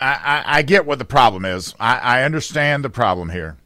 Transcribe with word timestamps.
I, 0.00 0.42
I, 0.46 0.62
get 0.62 0.86
what 0.86 0.98
the 0.98 1.04
problem 1.04 1.44
is. 1.44 1.74
I, 1.80 1.98
I 1.98 2.22
understand 2.22 2.84
the 2.84 2.90
problem 2.90 3.30
here. 3.30 3.56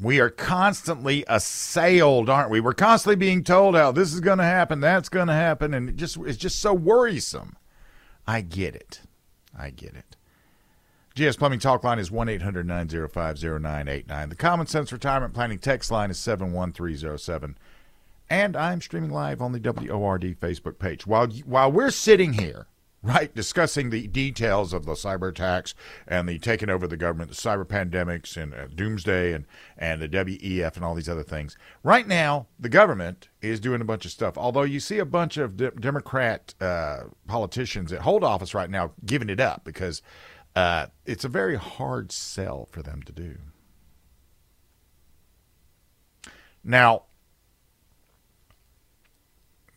We 0.00 0.20
are 0.20 0.30
constantly 0.30 1.24
assailed, 1.28 2.30
aren't 2.30 2.50
we? 2.50 2.60
We're 2.60 2.72
constantly 2.72 3.16
being 3.16 3.42
told 3.42 3.74
how 3.74 3.90
this 3.92 4.12
is 4.12 4.20
going 4.20 4.38
to 4.38 4.44
happen, 4.44 4.80
that's 4.80 5.08
going 5.08 5.28
to 5.28 5.34
happen, 5.34 5.74
and 5.74 5.88
it 5.88 5.96
just 5.96 6.16
it's 6.18 6.38
just 6.38 6.60
so 6.60 6.72
worrisome. 6.72 7.56
I 8.26 8.40
get 8.40 8.74
it. 8.74 9.00
I 9.56 9.70
get 9.70 9.94
it. 9.94 10.16
GS 11.14 11.36
Plumbing 11.36 11.60
Talk 11.60 11.84
line 11.84 12.00
is 12.00 12.10
1 12.10 12.28
800 12.28 12.66
905 12.66 13.42
0989. 13.42 14.28
The 14.28 14.34
Common 14.34 14.66
Sense 14.66 14.92
Retirement 14.92 15.32
Planning 15.32 15.58
text 15.58 15.92
line 15.92 16.10
is 16.10 16.18
71307. 16.18 17.56
And 18.28 18.56
I'm 18.56 18.80
streaming 18.80 19.10
live 19.10 19.40
on 19.40 19.52
the 19.52 19.60
WORD 19.60 20.40
Facebook 20.40 20.78
page. 20.78 21.06
While, 21.06 21.28
while 21.44 21.70
we're 21.70 21.90
sitting 21.90 22.32
here, 22.32 22.66
right, 23.04 23.34
discussing 23.34 23.90
the 23.90 24.06
details 24.06 24.72
of 24.72 24.86
the 24.86 24.92
cyber 24.92 25.28
attacks 25.28 25.74
and 26.08 26.26
the 26.26 26.38
taking 26.38 26.70
over 26.70 26.86
the 26.86 26.96
government, 26.96 27.30
the 27.30 27.36
cyber 27.36 27.64
pandemics 27.64 28.36
and 28.36 28.54
uh, 28.54 28.66
doomsday 28.74 29.32
and, 29.32 29.44
and 29.76 30.00
the 30.00 30.08
WEF 30.08 30.74
and 30.74 30.84
all 30.84 30.94
these 30.94 31.08
other 31.08 31.22
things. 31.22 31.56
Right 31.82 32.08
now, 32.08 32.46
the 32.58 32.70
government 32.70 33.28
is 33.42 33.60
doing 33.60 33.82
a 33.82 33.84
bunch 33.84 34.06
of 34.06 34.10
stuff. 34.10 34.38
Although 34.38 34.62
you 34.62 34.80
see 34.80 34.98
a 34.98 35.04
bunch 35.04 35.36
of 35.36 35.56
de- 35.58 35.70
Democrat 35.72 36.54
uh, 36.60 37.04
politicians 37.26 37.90
that 37.90 38.00
hold 38.00 38.24
office 38.24 38.54
right 38.54 38.70
now 38.70 38.92
giving 39.04 39.28
it 39.28 39.38
up 39.38 39.64
because 39.64 40.00
uh, 40.56 40.86
it's 41.04 41.24
a 41.24 41.28
very 41.28 41.56
hard 41.56 42.10
sell 42.10 42.68
for 42.70 42.82
them 42.82 43.02
to 43.02 43.12
do. 43.12 43.36
Now, 46.66 47.02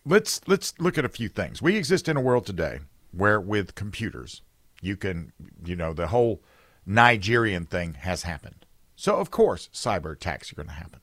let's 0.06 0.40
let's 0.48 0.74
look 0.80 0.98
at 0.98 1.04
a 1.04 1.10
few 1.10 1.28
things. 1.28 1.62
We 1.62 1.76
exist 1.76 2.08
in 2.08 2.16
a 2.16 2.22
world 2.22 2.46
today 2.46 2.80
where 3.12 3.40
with 3.40 3.76
computers, 3.76 4.42
you 4.82 4.96
can, 4.96 5.34
you 5.66 5.76
know, 5.76 5.94
the 5.94 6.08
whole 6.08 6.42
Nigerian 6.86 7.66
thing 7.66 7.96
has 7.96 8.24
happened. 8.24 8.66
So 8.96 9.18
of 9.18 9.32
course, 9.32 9.70
cyber 9.74 10.14
attacks 10.14 10.52
are 10.52 10.56
going 10.56 10.68
to 10.68 10.74
happen. 10.74 11.00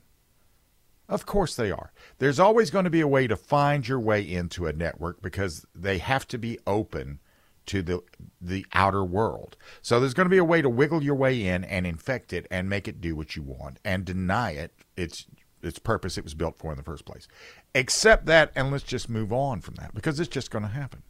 Of 1.07 1.25
course 1.25 1.55
they 1.55 1.71
are. 1.71 1.91
There's 2.17 2.39
always 2.39 2.71
going 2.71 2.85
to 2.85 2.89
be 2.89 3.01
a 3.01 3.07
way 3.07 3.27
to 3.27 3.35
find 3.35 3.87
your 3.87 3.99
way 3.99 4.21
into 4.21 4.65
a 4.65 4.73
network 4.73 5.21
because 5.21 5.65
they 5.75 5.99
have 5.99 6.27
to 6.29 6.37
be 6.37 6.59
open 6.65 7.19
to 7.67 7.81
the 7.81 8.01
the 8.41 8.65
outer 8.73 9.03
world. 9.03 9.55
So 9.81 9.99
there's 9.99 10.13
going 10.13 10.25
to 10.25 10.31
be 10.31 10.37
a 10.37 10.43
way 10.43 10.61
to 10.61 10.69
wiggle 10.69 11.03
your 11.03 11.15
way 11.15 11.45
in 11.45 11.63
and 11.63 11.85
infect 11.85 12.33
it 12.33 12.47
and 12.51 12.69
make 12.69 12.87
it 12.87 13.01
do 13.01 13.15
what 13.15 13.35
you 13.35 13.43
want 13.43 13.79
and 13.83 14.05
deny 14.05 14.51
it 14.51 14.73
its 14.95 15.25
its 15.61 15.79
purpose 15.79 16.17
it 16.17 16.23
was 16.23 16.35
built 16.35 16.57
for 16.57 16.71
in 16.71 16.77
the 16.77 16.83
first 16.83 17.05
place. 17.05 17.27
Accept 17.73 18.25
that 18.27 18.51
and 18.55 18.71
let's 18.71 18.83
just 18.83 19.09
move 19.09 19.33
on 19.33 19.61
from 19.61 19.75
that 19.75 19.93
because 19.93 20.19
it's 20.19 20.29
just 20.29 20.51
going 20.51 20.63
to 20.63 20.69
happen. 20.69 21.01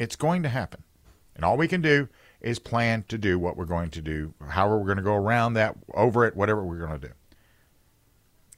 It's 0.00 0.16
going 0.16 0.42
to 0.44 0.48
happen. 0.48 0.82
And 1.36 1.44
all 1.44 1.58
we 1.58 1.68
can 1.68 1.82
do 1.82 2.08
is 2.40 2.58
plan 2.58 3.04
to 3.08 3.18
do 3.18 3.38
what 3.38 3.54
we're 3.54 3.66
going 3.66 3.90
to 3.90 4.00
do, 4.00 4.32
however 4.48 4.78
we're 4.78 4.86
going 4.86 4.96
to 4.96 5.02
go 5.02 5.14
around 5.14 5.52
that, 5.54 5.76
over 5.92 6.24
it, 6.24 6.34
whatever 6.34 6.64
we're 6.64 6.78
going 6.78 6.98
to 6.98 7.08
do. 7.08 7.14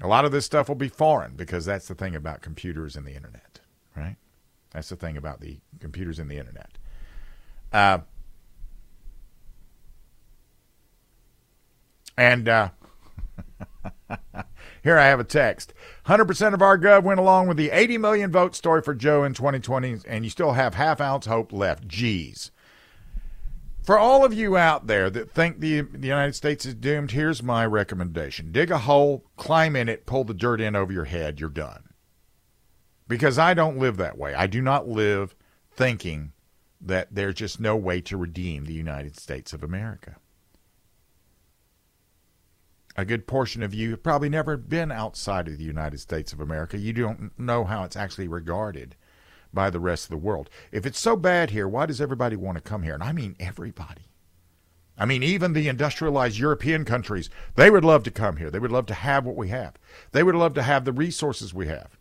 A 0.01 0.07
lot 0.07 0.25
of 0.25 0.31
this 0.31 0.47
stuff 0.47 0.69
will 0.69 0.77
be 0.77 0.89
foreign 0.89 1.35
because 1.35 1.65
that's 1.65 1.89
the 1.89 1.97
thing 1.97 2.15
about 2.15 2.43
computers 2.43 2.95
and 2.95 3.05
the 3.05 3.17
internet, 3.17 3.59
right? 3.97 4.17
That's 4.71 4.89
the 4.89 4.95
thing 4.95 5.17
about 5.17 5.41
the 5.41 5.59
computers 5.81 6.21
and 6.21 6.31
the 6.31 6.39
internet. 6.39 6.79
Uh, 7.73 7.99
and 12.17 12.49
uh, 12.49 12.69
here 14.83 14.99
I 14.99 15.07
have 15.07 15.21
a 15.21 15.25
text. 15.25 15.73
100% 16.07 16.55
of 16.55 16.63
our 16.63 16.77
gov 16.77 17.05
went 17.05 17.21
along 17.21 17.47
with 17.47 17.57
the 17.57 17.71
80 17.71 17.99
million 17.99 18.33
vote 18.33 18.57
story 18.57 18.83
for 18.83 18.95
Joe 18.95 19.25
in 19.25 19.33
2020, 19.35 19.99
and 20.07 20.25
you 20.25 20.31
still 20.31 20.53
have 20.53 20.75
half 20.75 21.01
ounce 21.01 21.27
hope 21.27 21.53
left. 21.53 21.87
Geez. 21.87 22.51
For 23.83 23.99
all 23.99 24.25
of 24.25 24.33
you 24.33 24.57
out 24.57 24.87
there 24.87 25.11
that 25.11 25.31
think 25.31 25.59
the, 25.59 25.81
the 25.81 26.07
United 26.07 26.35
States 26.35 26.65
is 26.65 26.75
doomed, 26.75 27.13
here's 27.13 27.43
my 27.43 27.67
recommendation 27.67 28.53
dig 28.53 28.71
a 28.71 28.79
hole, 28.79 29.25
climb 29.37 29.75
in 29.75 29.89
it, 29.89 30.07
pull 30.07 30.25
the 30.25 30.35
dirt 30.35 30.61
in 30.61 30.77
over 30.77 30.93
your 30.93 31.07
head, 31.07 31.41
you're 31.41 31.51
done. 31.51 31.95
Because 33.09 33.39
I 33.39 33.55
don't 33.55 33.79
live 33.79 33.97
that 33.97 34.17
way. 34.17 34.35
I 34.35 34.47
do 34.47 34.63
not 34.63 34.89
live 34.89 35.35
thinking 35.71 36.33
that 36.81 37.09
there's 37.13 37.35
just 37.35 37.61
no 37.61 37.77
way 37.77 38.01
to 38.03 38.17
redeem 38.17 38.65
the 38.65 38.73
United 38.73 39.17
States 39.19 39.53
of 39.53 39.63
America. 39.63 40.17
A 42.97 43.05
good 43.05 43.27
portion 43.27 43.63
of 43.63 43.73
you 43.73 43.91
have 43.91 44.03
probably 44.03 44.29
never 44.29 44.57
been 44.57 44.93
outside 44.93 45.49
of 45.49 45.57
the 45.57 45.65
United 45.65 45.99
States 45.99 46.33
of 46.33 46.41
America. 46.41 46.77
You 46.77 46.93
don't 46.93 47.39
know 47.39 47.65
how 47.65 47.85
it's 47.85 47.97
actually 47.97 48.29
regarded 48.29 48.97
by 49.53 49.71
the 49.71 49.81
rest 49.81 50.05
of 50.05 50.11
the 50.11 50.17
world. 50.17 50.51
If 50.71 50.85
it's 50.85 51.01
so 51.01 51.17
bad 51.17 51.51
here, 51.51 51.69
why 51.69 51.87
does 51.87 52.01
everybody 52.01 52.37
want 52.37 52.57
to 52.57 52.63
come 52.63 52.83
here? 52.83 52.95
And 52.95 53.03
I 53.03 53.13
mean 53.13 53.37
everybody. 53.41 54.03
I 54.99 55.07
mean, 55.07 55.23
even 55.23 55.53
the 55.53 55.69
industrialized 55.69 56.39
European 56.39 56.85
countries, 56.85 57.31
they 57.55 57.71
would 57.71 57.85
love 57.85 58.03
to 58.05 58.11
come 58.11 58.37
here. 58.37 58.51
They 58.51 58.59
would 58.59 58.71
love 58.71 58.87
to 58.87 58.95
have 58.95 59.25
what 59.25 59.37
we 59.37 59.49
have. 59.49 59.75
They 60.13 60.23
would 60.23 60.35
love 60.35 60.55
to 60.55 60.63
have 60.63 60.85
the 60.85 60.93
resources 60.93 61.55
we 61.55 61.67
have. 61.67 61.99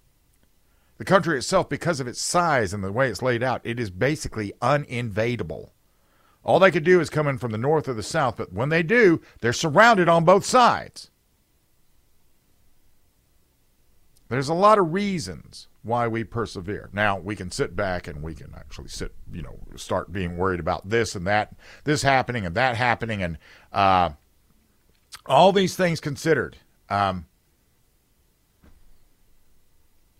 The 0.98 1.06
country 1.06 1.38
itself, 1.38 1.70
because 1.70 2.00
of 2.00 2.08
its 2.08 2.22
size 2.22 2.74
and 2.74 2.84
the 2.84 2.92
way 2.92 3.10
it's 3.10 3.22
laid 3.22 3.42
out, 3.42 3.62
it 3.64 3.80
is 3.80 3.90
basically 3.90 4.54
uninvadable. 4.62 5.70
All 6.44 6.60
they 6.60 6.72
could 6.72 6.84
do 6.84 7.00
is 7.00 7.10
come 7.10 7.28
in 7.28 7.38
from 7.38 7.52
the 7.52 7.58
north 7.58 7.88
or 7.88 7.94
the 7.94 8.04
south, 8.04 8.38
but 8.38 8.52
when 8.52 8.70
they 8.70 8.84
do, 8.84 9.22
they're 9.42 9.54
surrounded 9.54 10.10
on 10.10 10.26
both 10.26 10.46
sides. 10.46 11.12
There's 14.30 14.50
a 14.50 14.54
lot 14.54 14.80
of 14.80 14.94
reasons 14.94 15.68
why 15.84 16.08
we 16.08 16.24
persevere. 16.24 16.90
Now, 16.94 17.20
we 17.20 17.36
can 17.36 17.52
sit 17.52 17.76
back 17.76 18.08
and 18.08 18.24
we 18.24 18.34
can 18.34 18.54
actually 18.56 18.88
sit, 18.88 19.14
you 19.32 19.42
know, 19.42 19.60
start 19.76 20.12
being 20.12 20.38
worried 20.38 20.60
about 20.60 20.90
this 20.90 21.16
and 21.16 21.28
that, 21.28 21.54
this 21.84 22.02
happening 22.02 22.46
and 22.46 22.56
that 22.56 22.76
happening, 22.78 23.22
and 23.22 23.38
uh, 23.74 24.12
all 25.26 25.52
these 25.52 25.76
things 25.76 26.00
considered. 26.00 26.58
Um, 26.90 27.26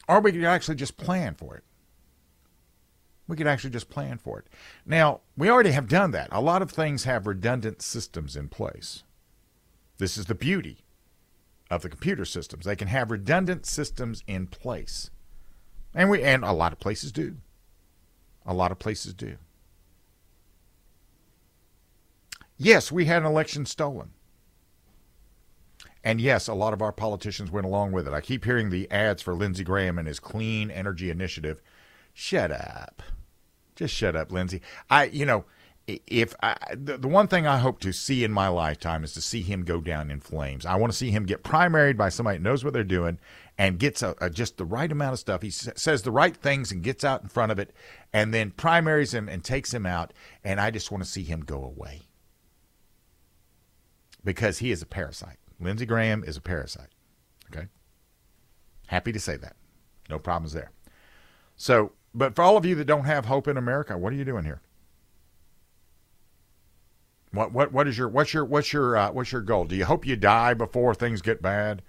or 0.08 0.20
we 0.20 0.46
actually 0.46 0.76
just 0.76 0.98
plan 0.98 1.36
for 1.36 1.56
it. 1.56 1.64
We 3.32 3.38
could 3.38 3.48
actually 3.48 3.70
just 3.70 3.90
plan 3.90 4.18
for 4.18 4.40
it. 4.40 4.48
Now, 4.86 5.22
we 5.38 5.50
already 5.50 5.72
have 5.72 5.88
done 5.88 6.12
that. 6.12 6.28
A 6.34 6.42
lot 6.42 6.62
of 6.62 6.70
things 6.70 7.06
have 7.06 7.26
redundant 7.26 7.82
systems 7.82 8.36
in 8.36 8.50
place. 8.50 9.04
This 10.00 10.18
is 10.18 10.26
the 10.26 10.36
beauty 10.36 10.80
of 11.70 11.82
the 11.82 11.88
computer 11.88 12.26
systems. 12.26 12.66
They 12.66 12.76
can 12.76 12.90
have 12.90 13.10
redundant 13.10 13.66
systems 13.66 14.22
in 14.28 14.48
place. 14.48 15.12
And 15.96 16.10
we 16.10 16.22
and 16.22 16.44
a 16.44 16.52
lot 16.52 16.74
of 16.74 16.82
places 16.82 17.14
do. 17.14 17.38
A 18.46 18.54
lot 18.54 18.74
of 18.74 18.80
places 18.80 19.14
do. 19.14 19.38
Yes, 22.58 22.92
we 22.92 23.06
had 23.06 23.22
an 23.22 23.30
election 23.30 23.66
stolen. 23.66 24.10
And 26.04 26.20
yes, 26.20 26.50
a 26.50 26.54
lot 26.54 26.74
of 26.74 26.82
our 26.82 26.92
politicians 26.92 27.50
went 27.50 27.66
along 27.66 27.94
with 27.94 28.10
it. 28.10 28.14
I 28.14 28.20
keep 28.20 28.44
hearing 28.44 28.72
the 28.72 28.92
ads 28.92 29.22
for 29.22 29.34
Lindsey 29.34 29.64
Graham 29.64 29.98
and 29.98 30.10
his 30.10 30.20
clean 30.20 30.70
energy 30.70 31.10
initiative. 31.10 31.62
Shut 32.14 32.52
up. 32.52 33.02
Just 33.76 33.94
shut 33.94 34.16
up, 34.16 34.32
Lindsey. 34.32 34.62
I, 34.90 35.06
you 35.06 35.26
know, 35.26 35.46
if 35.88 36.36
I, 36.44 36.56
the, 36.74 36.98
the 36.98 37.08
one 37.08 37.28
thing 37.28 37.48
I 37.48 37.58
hope 37.58 37.80
to 37.82 37.92
see 37.92 38.24
in 38.24 38.32
my 38.32 38.48
lifetime 38.48 39.04
is 39.04 39.14
to 39.14 39.22
see 39.22 39.42
him 39.42 39.64
go 39.64 39.82
down 39.82 40.12
in 40.12 40.20
flames. 40.20 40.66
I 40.66 40.76
want 40.76 40.92
to 40.92 40.98
see 40.98 41.12
him 41.12 41.26
get 41.26 41.44
primaried 41.44 41.98
by 41.98 42.10
somebody 42.10 42.38
that 42.38 42.44
knows 42.44 42.64
what 42.64 42.74
they're 42.74 42.84
doing 42.84 43.18
and 43.58 43.80
gets 43.80 44.02
a, 44.02 44.16
a, 44.22 44.30
just 44.30 44.58
the 44.58 44.66
right 44.66 44.92
amount 44.92 45.14
of 45.14 45.20
stuff. 45.20 45.42
He 45.42 45.50
s- 45.50 45.70
says 45.76 46.04
the 46.04 46.12
right 46.12 46.36
things 46.36 46.72
and 46.72 46.84
gets 46.84 47.04
out 47.04 47.22
in 47.24 47.30
front 47.30 47.52
of 47.52 47.60
it, 47.60 47.74
and 48.14 48.34
then 48.34 48.52
primaries 48.52 49.14
him 49.14 49.28
and 49.28 49.44
takes 49.44 49.74
him 49.74 49.86
out. 49.86 50.14
And 50.44 50.60
I 50.62 50.72
just 50.72 50.92
want 50.92 51.04
to 51.04 51.10
see 51.10 51.24
him 51.24 51.42
go 51.42 51.64
away 51.64 52.02
because 54.24 54.60
he 54.60 54.72
is 54.72 54.82
a 54.82 54.88
parasite. 54.88 55.38
Lindsey 55.60 55.86
Graham 55.86 56.24
is 56.24 56.38
a 56.38 56.42
parasite. 56.42 56.90
Okay. 57.54 57.68
Happy 58.88 59.12
to 59.12 59.20
say 59.20 59.36
that. 59.38 59.56
No 60.10 60.20
problems 60.20 60.54
there. 60.54 60.72
So, 61.56 61.92
but 62.14 62.36
for 62.36 62.42
all 62.42 62.58
of 62.58 62.66
you 62.66 62.76
that 62.76 62.86
don't 62.86 63.06
have 63.06 63.26
hope 63.26 63.48
in 63.48 63.58
America, 63.58 63.98
what 63.98 64.14
are 64.14 64.16
you 64.16 64.26
doing 64.26 64.44
here? 64.44 64.62
What 67.32 67.54
what 67.54 67.72
what 67.72 67.88
is 67.88 67.98
your 67.98 68.10
what's 68.10 68.34
your 68.34 68.44
what's 68.44 68.74
your 68.74 68.98
uh, 68.98 69.12
what's 69.12 69.32
your 69.32 69.42
goal? 69.42 69.66
Do 69.66 69.76
you 69.76 69.86
hope 69.86 70.06
you 70.06 70.18
die 70.18 70.54
before 70.54 70.94
things 70.94 71.22
get 71.22 71.42
bad? 71.42 71.82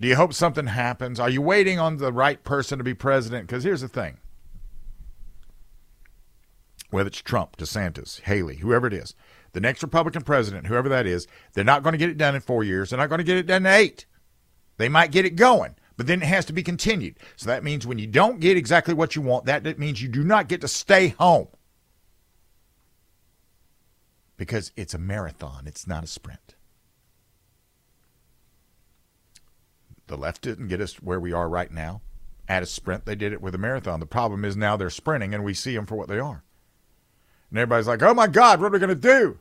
Do 0.00 0.08
you 0.08 0.16
hope 0.16 0.34
something 0.34 0.66
happens? 0.66 1.18
Are 1.18 1.30
you 1.30 1.40
waiting 1.40 1.78
on 1.78 1.96
the 1.96 2.12
right 2.12 2.42
person 2.44 2.78
to 2.78 2.84
be 2.84 2.94
president? 2.94 3.46
Because 3.46 3.64
here's 3.64 3.80
the 3.80 3.88
thing: 3.88 4.18
whether 6.90 7.08
it's 7.08 7.22
Trump, 7.22 7.56
DeSantis, 7.56 8.20
Haley, 8.20 8.56
whoever 8.56 8.86
it 8.86 8.92
is, 8.92 9.14
the 9.52 9.60
next 9.60 9.82
Republican 9.82 10.22
president, 10.22 10.66
whoever 10.66 10.88
that 10.90 11.06
is, 11.06 11.26
they're 11.54 11.64
not 11.64 11.82
going 11.82 11.92
to 11.92 11.98
get 11.98 12.10
it 12.10 12.18
done 12.18 12.34
in 12.34 12.42
four 12.42 12.62
years. 12.62 12.90
They're 12.90 12.98
not 12.98 13.08
going 13.08 13.18
to 13.18 13.24
get 13.24 13.38
it 13.38 13.46
done 13.46 13.64
in 13.64 13.72
eight. 13.72 14.04
They 14.76 14.90
might 14.90 15.12
get 15.12 15.24
it 15.24 15.36
going, 15.36 15.76
but 15.96 16.06
then 16.06 16.22
it 16.22 16.26
has 16.26 16.44
to 16.46 16.52
be 16.52 16.62
continued. 16.62 17.16
So 17.36 17.46
that 17.46 17.64
means 17.64 17.86
when 17.86 17.98
you 17.98 18.06
don't 18.06 18.40
get 18.40 18.56
exactly 18.56 18.94
what 18.94 19.14
you 19.14 19.22
want, 19.22 19.46
that, 19.46 19.78
means 19.78 20.02
you 20.02 20.08
do 20.08 20.24
not 20.24 20.48
get 20.48 20.60
to 20.62 20.68
stay 20.68 21.08
home 21.08 21.48
because 24.36 24.72
it's 24.76 24.94
a 24.94 24.98
marathon, 24.98 25.64
it's 25.66 25.86
not 25.86 26.04
a 26.04 26.08
sprint. 26.08 26.56
The 30.06 30.16
left 30.16 30.42
didn't 30.42 30.68
get 30.68 30.80
us 30.80 30.96
where 30.96 31.20
we 31.20 31.32
are 31.32 31.48
right 31.48 31.70
now 31.70 32.02
at 32.48 32.62
a 32.62 32.66
sprint. 32.66 33.06
They 33.06 33.14
did 33.14 33.32
it 33.32 33.40
with 33.40 33.54
a 33.54 33.58
marathon. 33.58 34.00
The 34.00 34.06
problem 34.06 34.44
is 34.44 34.56
now 34.56 34.76
they're 34.76 34.90
sprinting 34.90 35.32
and 35.32 35.44
we 35.44 35.54
see 35.54 35.74
them 35.74 35.86
for 35.86 35.94
what 35.94 36.08
they 36.08 36.18
are. 36.18 36.44
And 37.50 37.58
everybody's 37.58 37.86
like, 37.86 38.02
oh 38.02 38.12
my 38.12 38.26
God, 38.26 38.60
what 38.60 38.66
are 38.66 38.70
we 38.70 38.78
going 38.78 38.88
to 38.88 38.94
do? 38.94 39.38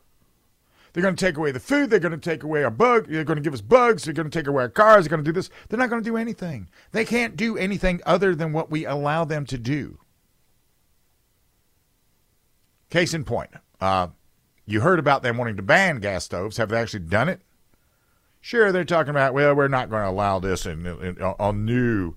They're 0.93 1.01
going 1.01 1.15
to 1.15 1.25
take 1.25 1.37
away 1.37 1.51
the 1.51 1.59
food. 1.59 1.89
They're 1.89 1.99
going 1.99 2.11
to 2.11 2.17
take 2.17 2.43
away 2.43 2.63
our 2.63 2.69
bug. 2.69 3.07
They're 3.07 3.23
going 3.23 3.37
to 3.37 3.43
give 3.43 3.53
us 3.53 3.61
bugs. 3.61 4.03
They're 4.03 4.13
going 4.13 4.29
to 4.29 4.39
take 4.39 4.47
away 4.47 4.63
our 4.63 4.69
cars. 4.69 5.05
They're 5.05 5.09
going 5.09 5.23
to 5.23 5.27
do 5.29 5.33
this. 5.33 5.49
They're 5.67 5.79
not 5.79 5.89
going 5.89 6.03
to 6.03 6.09
do 6.09 6.17
anything. 6.17 6.69
They 6.91 7.03
can't 7.03 7.35
do 7.35 7.57
anything 7.57 7.99
other 8.05 8.35
than 8.35 8.53
what 8.53 8.69
we 8.69 8.85
allow 8.85 9.25
them 9.25 9.45
to 9.47 9.57
do. 9.57 9.97
Case 12.91 13.15
in 13.15 13.23
point, 13.23 13.49
uh, 13.81 14.09
you 14.67 14.81
heard 14.81 14.99
about 14.99 15.23
them 15.23 15.37
wanting 15.37 15.57
to 15.57 15.63
ban 15.63 15.99
gas 15.99 16.25
stoves. 16.25 16.57
Have 16.57 16.69
they 16.69 16.77
actually 16.77 16.99
done 16.99 17.27
it? 17.27 17.41
Sure, 18.39 18.71
they're 18.71 18.83
talking 18.83 19.09
about 19.09 19.33
well, 19.33 19.55
we're 19.55 19.67
not 19.67 19.89
going 19.89 20.03
to 20.03 20.09
allow 20.09 20.37
this 20.37 20.65
in, 20.67 20.85
in, 20.85 21.19
on 21.21 21.65
new 21.65 22.15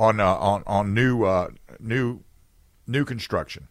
on 0.00 0.18
uh, 0.18 0.34
on 0.36 0.62
on 0.66 0.94
new 0.94 1.24
uh, 1.24 1.50
new 1.78 2.20
new 2.86 3.04
construction. 3.04 3.68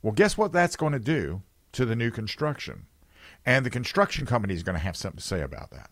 Well, 0.00 0.12
guess 0.12 0.36
what 0.38 0.52
that's 0.52 0.76
going 0.76 0.92
to 0.92 1.00
do 1.00 1.42
to 1.72 1.84
the 1.84 1.96
new 1.96 2.10
construction? 2.10 2.86
And 3.44 3.66
the 3.66 3.70
construction 3.70 4.26
company 4.26 4.54
is 4.54 4.62
going 4.62 4.76
to 4.76 4.84
have 4.84 4.96
something 4.96 5.18
to 5.18 5.24
say 5.24 5.40
about 5.40 5.70
that. 5.70 5.90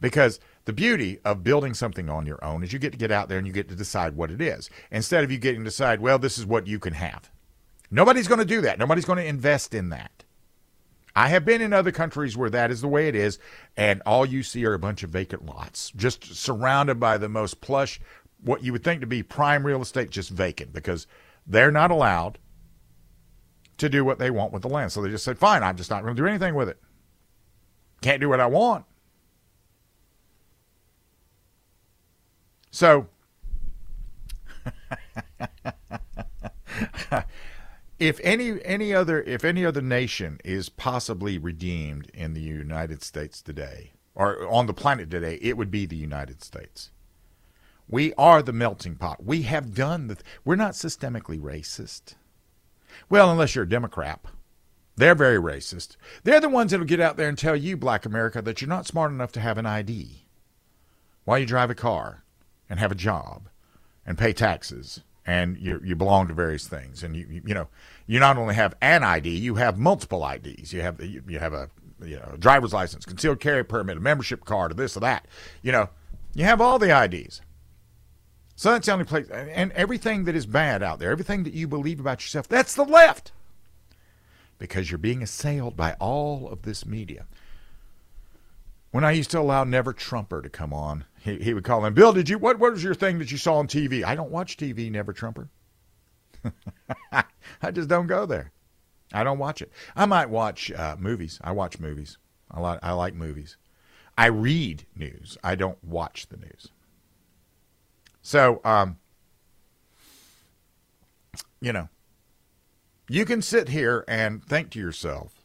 Because 0.00 0.38
the 0.64 0.72
beauty 0.72 1.18
of 1.24 1.44
building 1.44 1.74
something 1.74 2.08
on 2.08 2.26
your 2.26 2.42
own 2.44 2.62
is 2.62 2.72
you 2.72 2.78
get 2.78 2.92
to 2.92 2.98
get 2.98 3.10
out 3.10 3.28
there 3.28 3.38
and 3.38 3.46
you 3.46 3.52
get 3.52 3.68
to 3.68 3.76
decide 3.76 4.16
what 4.16 4.30
it 4.30 4.40
is. 4.40 4.70
Instead 4.90 5.24
of 5.24 5.30
you 5.30 5.38
getting 5.38 5.60
to 5.60 5.70
decide, 5.70 6.00
well, 6.00 6.18
this 6.18 6.38
is 6.38 6.46
what 6.46 6.66
you 6.66 6.78
can 6.78 6.94
have. 6.94 7.30
Nobody's 7.90 8.28
going 8.28 8.40
to 8.40 8.44
do 8.44 8.60
that. 8.62 8.78
Nobody's 8.78 9.04
going 9.04 9.18
to 9.18 9.26
invest 9.26 9.74
in 9.74 9.90
that. 9.90 10.24
I 11.16 11.28
have 11.28 11.44
been 11.44 11.62
in 11.62 11.72
other 11.72 11.92
countries 11.92 12.36
where 12.36 12.50
that 12.50 12.72
is 12.72 12.80
the 12.80 12.88
way 12.88 13.06
it 13.06 13.14
is, 13.14 13.38
and 13.76 14.02
all 14.04 14.26
you 14.26 14.42
see 14.42 14.64
are 14.64 14.74
a 14.74 14.80
bunch 14.80 15.04
of 15.04 15.10
vacant 15.10 15.46
lots, 15.46 15.92
just 15.94 16.34
surrounded 16.34 16.98
by 16.98 17.18
the 17.18 17.28
most 17.28 17.60
plush, 17.60 18.00
what 18.42 18.64
you 18.64 18.72
would 18.72 18.82
think 18.82 19.00
to 19.00 19.06
be 19.06 19.22
prime 19.22 19.64
real 19.64 19.80
estate, 19.80 20.10
just 20.10 20.30
vacant 20.30 20.72
because 20.72 21.06
they're 21.46 21.70
not 21.70 21.92
allowed 21.92 22.38
to 23.78 23.88
do 23.88 24.04
what 24.04 24.18
they 24.18 24.30
want 24.30 24.52
with 24.52 24.62
the 24.62 24.68
land. 24.68 24.92
So 24.92 25.02
they 25.02 25.10
just 25.10 25.24
said, 25.24 25.38
fine, 25.38 25.62
I'm 25.62 25.76
just 25.76 25.90
not 25.90 26.02
going 26.02 26.14
to 26.14 26.22
do 26.22 26.26
anything 26.26 26.54
with 26.54 26.68
it. 26.68 26.78
Can't 28.00 28.20
do 28.20 28.28
what 28.28 28.40
I 28.40 28.46
want. 28.46 28.84
So, 32.70 33.08
if 38.00 38.18
any 38.24 38.60
any 38.64 38.92
other 38.92 39.22
if 39.22 39.44
any 39.44 39.64
other 39.64 39.80
nation 39.80 40.40
is 40.44 40.68
possibly 40.68 41.38
redeemed 41.38 42.10
in 42.12 42.34
the 42.34 42.40
United 42.40 43.04
States 43.04 43.40
today 43.40 43.92
or 44.16 44.44
on 44.48 44.66
the 44.66 44.74
planet 44.74 45.08
today, 45.08 45.38
it 45.40 45.56
would 45.56 45.70
be 45.70 45.86
the 45.86 45.94
United 45.94 46.42
States. 46.42 46.90
We 47.88 48.14
are 48.14 48.42
the 48.42 48.52
melting 48.52 48.96
pot. 48.96 49.24
We 49.24 49.42
have 49.42 49.74
done 49.74 50.08
the. 50.08 50.16
We're 50.44 50.56
not 50.56 50.72
systemically 50.72 51.38
racist. 51.38 52.14
Well, 53.08 53.30
unless 53.30 53.54
you're 53.54 53.64
a 53.64 53.68
Democrat. 53.68 54.20
They're 54.96 55.14
very 55.14 55.38
racist. 55.38 55.96
They're 56.22 56.40
the 56.40 56.48
ones 56.48 56.70
that'll 56.70 56.86
get 56.86 57.00
out 57.00 57.16
there 57.16 57.28
and 57.28 57.36
tell 57.36 57.56
you, 57.56 57.76
black 57.76 58.06
America, 58.06 58.40
that 58.42 58.60
you're 58.60 58.68
not 58.68 58.86
smart 58.86 59.10
enough 59.10 59.32
to 59.32 59.40
have 59.40 59.58
an 59.58 59.66
ID 59.66 60.26
while 61.24 61.38
you 61.38 61.46
drive 61.46 61.70
a 61.70 61.74
car 61.74 62.22
and 62.70 62.78
have 62.78 62.92
a 62.92 62.96
job 62.96 63.48
and 64.06 64.18
pay 64.18 64.32
taxes 64.32 65.00
and 65.26 65.56
you, 65.58 65.80
you 65.82 65.96
belong 65.96 66.28
to 66.28 66.34
various 66.34 66.68
things. 66.68 67.02
And 67.02 67.16
you, 67.16 67.26
you, 67.28 67.42
you 67.46 67.54
know, 67.54 67.68
you 68.06 68.20
not 68.20 68.36
only 68.36 68.54
have 68.54 68.74
an 68.80 69.02
ID, 69.02 69.30
you 69.30 69.54
have 69.56 69.78
multiple 69.78 70.26
IDs. 70.26 70.72
You 70.72 70.82
have, 70.82 71.02
you, 71.02 71.22
you 71.26 71.38
have 71.38 71.54
a, 71.54 71.70
you 72.04 72.16
know, 72.16 72.32
a 72.34 72.38
driver's 72.38 72.72
license, 72.72 73.04
concealed 73.04 73.40
carry 73.40 73.64
permit, 73.64 73.96
a 73.96 74.00
membership 74.00 74.44
card, 74.44 74.72
or 74.72 74.74
this 74.74 74.96
or 74.96 75.00
that. 75.00 75.26
You 75.62 75.72
know, 75.72 75.88
you 76.34 76.44
have 76.44 76.60
all 76.60 76.78
the 76.78 77.04
IDs. 77.04 77.40
So 78.56 78.70
that's 78.70 78.86
the 78.86 78.92
only 78.92 79.04
place. 79.04 79.28
And 79.28 79.72
everything 79.72 80.24
that 80.24 80.36
is 80.36 80.46
bad 80.46 80.82
out 80.82 80.98
there, 80.98 81.10
everything 81.10 81.44
that 81.44 81.54
you 81.54 81.66
believe 81.66 82.00
about 82.00 82.22
yourself, 82.22 82.48
that's 82.48 82.74
the 82.74 82.84
left. 82.84 83.32
Because 84.58 84.90
you're 84.90 84.98
being 84.98 85.22
assailed 85.22 85.76
by 85.76 85.94
all 85.94 86.48
of 86.48 86.62
this 86.62 86.86
media. 86.86 87.26
When 88.92 89.02
I 89.02 89.10
used 89.10 89.32
to 89.32 89.40
allow 89.40 89.64
Never 89.64 89.92
Trumper 89.92 90.40
to 90.40 90.48
come 90.48 90.72
on, 90.72 91.04
he, 91.20 91.36
he 91.38 91.52
would 91.52 91.64
call 91.64 91.84
in, 91.84 91.94
Bill, 91.94 92.12
did 92.12 92.28
you, 92.28 92.38
what, 92.38 92.60
what 92.60 92.72
was 92.72 92.84
your 92.84 92.94
thing 92.94 93.18
that 93.18 93.32
you 93.32 93.38
saw 93.38 93.56
on 93.56 93.66
TV? 93.66 94.04
I 94.04 94.14
don't 94.14 94.30
watch 94.30 94.56
TV, 94.56 94.88
Never 94.88 95.12
Trumper. 95.12 95.48
I 97.12 97.70
just 97.72 97.88
don't 97.88 98.06
go 98.06 98.24
there. 98.24 98.52
I 99.12 99.24
don't 99.24 99.38
watch 99.38 99.62
it. 99.62 99.72
I 99.96 100.06
might 100.06 100.30
watch 100.30 100.70
uh, 100.70 100.96
movies. 100.98 101.40
I 101.42 101.50
watch 101.50 101.80
movies. 101.80 102.18
I 102.50 102.60
like, 102.60 102.78
I 102.82 102.92
like 102.92 103.14
movies. 103.14 103.56
I 104.16 104.26
read 104.26 104.84
news. 104.94 105.36
I 105.42 105.56
don't 105.56 105.82
watch 105.82 106.28
the 106.28 106.36
news. 106.36 106.68
So, 108.24 108.62
um, 108.64 108.96
you 111.60 111.74
know, 111.74 111.90
you 113.06 113.26
can 113.26 113.42
sit 113.42 113.68
here 113.68 114.02
and 114.08 114.42
think 114.42 114.70
to 114.70 114.78
yourself 114.78 115.42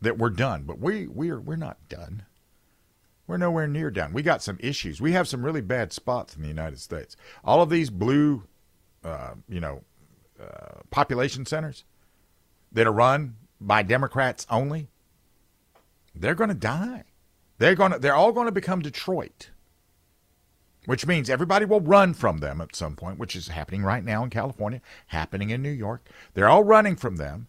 that 0.00 0.16
we're 0.16 0.30
done, 0.30 0.62
but 0.62 0.78
we 0.78 1.08
we're 1.08 1.40
we're 1.40 1.56
not 1.56 1.88
done. 1.88 2.22
We're 3.26 3.36
nowhere 3.36 3.66
near 3.66 3.90
done. 3.90 4.12
We 4.12 4.22
got 4.22 4.44
some 4.44 4.58
issues. 4.60 5.00
We 5.00 5.10
have 5.10 5.26
some 5.26 5.44
really 5.44 5.60
bad 5.60 5.92
spots 5.92 6.36
in 6.36 6.42
the 6.42 6.48
United 6.48 6.78
States. 6.78 7.16
All 7.44 7.62
of 7.62 7.68
these 7.68 7.90
blue, 7.90 8.44
uh, 9.02 9.34
you 9.48 9.58
know, 9.58 9.82
uh, 10.40 10.82
population 10.90 11.44
centers 11.44 11.84
that 12.70 12.86
are 12.86 12.92
run 12.92 13.34
by 13.60 13.82
Democrats 13.82 14.46
only, 14.48 14.86
they're 16.14 16.36
going 16.36 16.48
to 16.48 16.54
die. 16.54 17.04
They're 17.58 17.74
going 17.74 17.90
to. 17.90 17.98
They're 17.98 18.14
all 18.14 18.30
going 18.30 18.46
to 18.46 18.52
become 18.52 18.82
Detroit 18.82 19.50
which 20.86 21.06
means 21.06 21.30
everybody 21.30 21.64
will 21.64 21.80
run 21.80 22.14
from 22.14 22.38
them 22.38 22.60
at 22.60 22.76
some 22.76 22.96
point, 22.96 23.18
which 23.18 23.34
is 23.34 23.48
happening 23.48 23.82
right 23.82 24.04
now 24.04 24.22
in 24.22 24.30
California, 24.30 24.80
happening 25.08 25.50
in 25.50 25.62
New 25.62 25.70
York. 25.70 26.08
They're 26.34 26.48
all 26.48 26.64
running 26.64 26.96
from 26.96 27.16
them. 27.16 27.48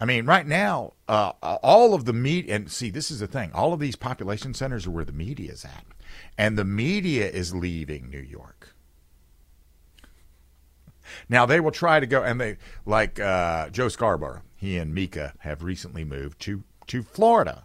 I 0.00 0.06
mean, 0.06 0.24
right 0.24 0.46
now, 0.46 0.94
uh, 1.08 1.32
all 1.42 1.92
of 1.92 2.06
the 2.06 2.12
media, 2.12 2.54
and 2.54 2.70
see, 2.70 2.88
this 2.88 3.10
is 3.10 3.20
the 3.20 3.26
thing 3.26 3.50
all 3.52 3.72
of 3.72 3.80
these 3.80 3.96
population 3.96 4.54
centers 4.54 4.86
are 4.86 4.90
where 4.90 5.04
the 5.04 5.12
media 5.12 5.52
is 5.52 5.64
at. 5.64 5.84
And 6.38 6.56
the 6.56 6.64
media 6.64 7.28
is 7.28 7.54
leaving 7.54 8.08
New 8.08 8.20
York. 8.20 8.74
Now, 11.28 11.44
they 11.44 11.60
will 11.60 11.72
try 11.72 12.00
to 12.00 12.06
go, 12.06 12.22
and 12.22 12.40
they, 12.40 12.56
like 12.86 13.18
uh, 13.20 13.68
Joe 13.70 13.88
Scarborough, 13.88 14.42
he 14.56 14.78
and 14.78 14.94
Mika 14.94 15.34
have 15.40 15.62
recently 15.62 16.04
moved 16.04 16.40
to, 16.42 16.62
to 16.86 17.02
Florida. 17.02 17.64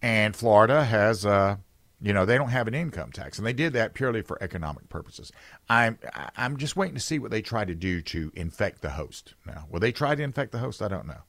And 0.00 0.34
Florida 0.34 0.84
has. 0.84 1.24
Uh, 1.26 1.56
you 2.02 2.12
know, 2.12 2.26
they 2.26 2.36
don't 2.36 2.48
have 2.48 2.66
an 2.66 2.74
income 2.74 3.12
tax, 3.12 3.38
and 3.38 3.46
they 3.46 3.52
did 3.52 3.72
that 3.74 3.94
purely 3.94 4.22
for 4.22 4.42
economic 4.42 4.88
purposes. 4.88 5.30
I'm 5.68 5.98
I'm 6.36 6.56
just 6.56 6.76
waiting 6.76 6.96
to 6.96 7.00
see 7.00 7.20
what 7.20 7.30
they 7.30 7.42
try 7.42 7.64
to 7.64 7.74
do 7.74 8.02
to 8.02 8.32
infect 8.34 8.82
the 8.82 8.90
host. 8.90 9.34
Now, 9.46 9.66
will 9.70 9.80
they 9.80 9.92
try 9.92 10.14
to 10.16 10.22
infect 10.22 10.50
the 10.50 10.58
host? 10.58 10.82
I 10.82 10.88
don't 10.88 11.06
know. 11.06 11.22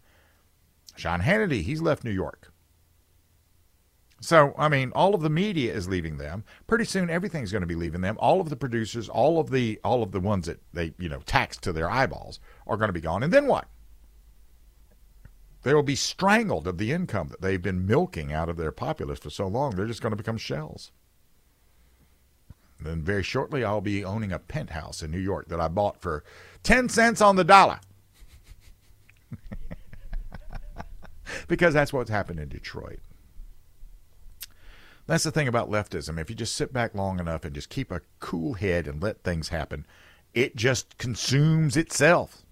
Sean 0.96 1.22
Hannity, 1.22 1.62
he's 1.62 1.82
left 1.82 2.04
New 2.04 2.12
York. 2.12 2.52
So, 4.20 4.54
I 4.58 4.70
mean, 4.70 4.92
all 4.96 5.14
of 5.14 5.22
the 5.22 5.30
media 5.30 5.74
is 5.74 5.90
leaving 5.90 6.18
them. 6.18 6.46
Pretty 6.66 6.86
soon, 6.86 7.10
everything's 7.10 7.52
going 7.52 7.62
to 7.62 7.68
be 7.68 7.76
leaving 7.76 8.02
them. 8.02 8.16
All 8.20 8.40
of 8.40 8.50
the 8.50 8.56
producers, 8.56 9.10
all 9.10 9.40
of 9.40 9.52
the 9.52 9.80
all 9.84 10.02
of 10.02 10.12
the 10.12 10.20
ones 10.20 10.48
that 10.48 10.60
they 10.74 10.94
you 10.98 11.10
know 11.10 11.20
tax 11.26 11.58
to 11.58 11.72
their 11.72 11.90
eyeballs 11.90 12.40
are 12.66 12.78
going 12.78 12.90
to 12.90 12.94
be 12.94 13.02
gone. 13.02 13.22
And 13.22 13.32
then 13.32 13.46
what? 13.46 13.68
They 15.64 15.74
will 15.74 15.84
be 15.84 15.96
strangled 15.96 16.68
of 16.68 16.78
the 16.78 16.92
income 16.92 17.30
that 17.30 17.42
they've 17.42 17.62
been 17.62 17.88
milking 17.88 18.34
out 18.34 18.50
of 18.50 18.58
their 18.58 18.72
populace 18.72 19.20
for 19.20 19.30
so 19.30 19.48
long. 19.48 19.72
They're 19.72 19.88
just 19.88 20.02
going 20.02 20.12
to 20.12 20.18
become 20.18 20.38
shells. 20.38 20.92
And 22.78 22.88
then 22.88 23.02
very 23.02 23.24
shortly, 23.24 23.64
I'll 23.64 23.80
be 23.80 24.04
owning 24.04 24.34
a 24.34 24.40
penthouse 24.40 25.02
in 25.02 25.10
New 25.10 25.20
York 25.20 25.48
that 25.48 25.62
I 25.62 25.70
bought 25.70 26.02
for 26.02 26.26
10 26.64 26.90
cents 26.90 27.22
on 27.22 27.38
the 27.38 27.46
dollar. 27.46 27.80
because 31.48 31.74
that's 31.74 31.94
what's 31.94 32.10
happened 32.10 32.42
in 32.42 32.50
Detroit. 32.50 33.00
That's 35.08 35.24
the 35.24 35.32
thing 35.32 35.48
about 35.48 35.70
leftism. 35.70 36.20
If 36.20 36.30
you 36.30 36.36
just 36.36 36.56
sit 36.56 36.74
back 36.74 36.94
long 36.94 37.20
enough 37.20 37.46
and 37.46 37.56
just 37.56 37.70
keep 37.70 37.92
a 37.92 38.02
cool 38.20 38.54
head 38.54 38.88
and 38.88 39.02
let 39.02 39.24
things 39.24 39.50
happen, 39.50 39.86
it 40.34 40.56
just 40.56 40.98
consumes 40.98 41.78
itself. 41.78 42.43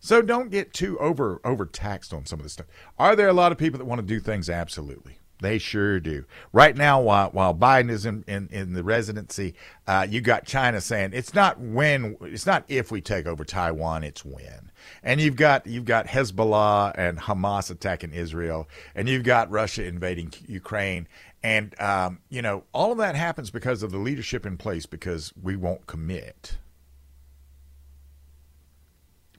So 0.00 0.22
don't 0.22 0.50
get 0.50 0.72
too 0.72 0.98
over 0.98 1.40
overtaxed 1.44 2.12
on 2.12 2.24
some 2.24 2.40
of 2.40 2.44
this 2.44 2.54
stuff. 2.54 2.66
Are 2.98 3.14
there 3.14 3.28
a 3.28 3.34
lot 3.34 3.52
of 3.52 3.58
people 3.58 3.78
that 3.78 3.84
want 3.84 4.00
to 4.00 4.06
do 4.06 4.18
things? 4.18 4.48
Absolutely. 4.48 5.18
They 5.40 5.58
sure 5.58 6.00
do. 6.00 6.24
Right 6.52 6.76
now, 6.76 7.00
while 7.00 7.30
while 7.30 7.54
Biden 7.54 7.90
is 7.90 8.06
in, 8.06 8.24
in, 8.26 8.48
in 8.50 8.72
the 8.74 8.82
residency, 8.82 9.54
uh, 9.86 10.06
you 10.08 10.20
got 10.20 10.44
China 10.46 10.80
saying 10.80 11.10
it's 11.12 11.34
not 11.34 11.58
when, 11.58 12.16
it's 12.22 12.46
not 12.46 12.64
if 12.68 12.90
we 12.90 13.00
take 13.00 13.26
over 13.26 13.44
Taiwan, 13.44 14.04
it's 14.04 14.24
when. 14.24 14.70
And 15.02 15.20
you've 15.20 15.36
got 15.36 15.66
you've 15.66 15.84
got 15.84 16.06
Hezbollah 16.06 16.92
and 16.96 17.18
Hamas 17.18 17.70
attacking 17.70 18.12
Israel, 18.12 18.68
and 18.94 19.08
you've 19.08 19.24
got 19.24 19.50
Russia 19.50 19.84
invading 19.84 20.32
Ukraine, 20.46 21.08
and 21.42 21.78
um, 21.80 22.20
you 22.28 22.42
know 22.42 22.64
all 22.72 22.92
of 22.92 22.98
that 22.98 23.16
happens 23.16 23.50
because 23.50 23.82
of 23.82 23.92
the 23.92 23.98
leadership 23.98 24.44
in 24.44 24.56
place 24.56 24.86
because 24.86 25.32
we 25.42 25.56
won't 25.56 25.86
commit. 25.86 26.58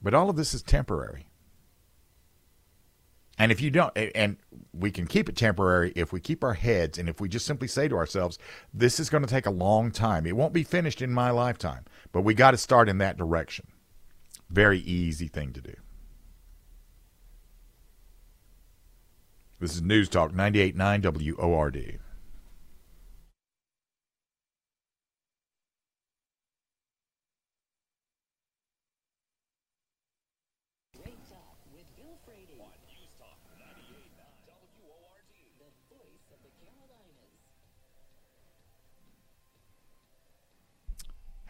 But 0.02 0.14
all 0.14 0.28
of 0.28 0.36
this 0.36 0.52
is 0.52 0.62
temporary. 0.62 1.28
And 3.38 3.50
if 3.50 3.60
you 3.60 3.70
don't, 3.70 3.96
and 3.96 4.36
we 4.72 4.90
can 4.90 5.06
keep 5.06 5.28
it 5.28 5.36
temporary 5.36 5.92
if 5.96 6.12
we 6.12 6.20
keep 6.20 6.44
our 6.44 6.54
heads 6.54 6.98
and 6.98 7.08
if 7.08 7.20
we 7.20 7.28
just 7.28 7.46
simply 7.46 7.66
say 7.66 7.88
to 7.88 7.96
ourselves, 7.96 8.38
this 8.74 9.00
is 9.00 9.10
going 9.10 9.22
to 9.22 9.28
take 9.28 9.46
a 9.46 9.50
long 9.50 9.90
time. 9.90 10.26
It 10.26 10.36
won't 10.36 10.52
be 10.52 10.64
finished 10.64 11.00
in 11.00 11.12
my 11.12 11.30
lifetime, 11.30 11.84
but 12.12 12.22
we 12.22 12.34
got 12.34 12.50
to 12.50 12.56
start 12.56 12.88
in 12.88 12.98
that 12.98 13.16
direction. 13.16 13.66
Very 14.50 14.80
easy 14.80 15.28
thing 15.28 15.52
to 15.54 15.60
do. 15.60 15.74
This 19.60 19.74
is 19.74 19.82
News 19.82 20.08
Talk 20.08 20.32
98.9 20.32 21.38
WORD. 21.38 22.00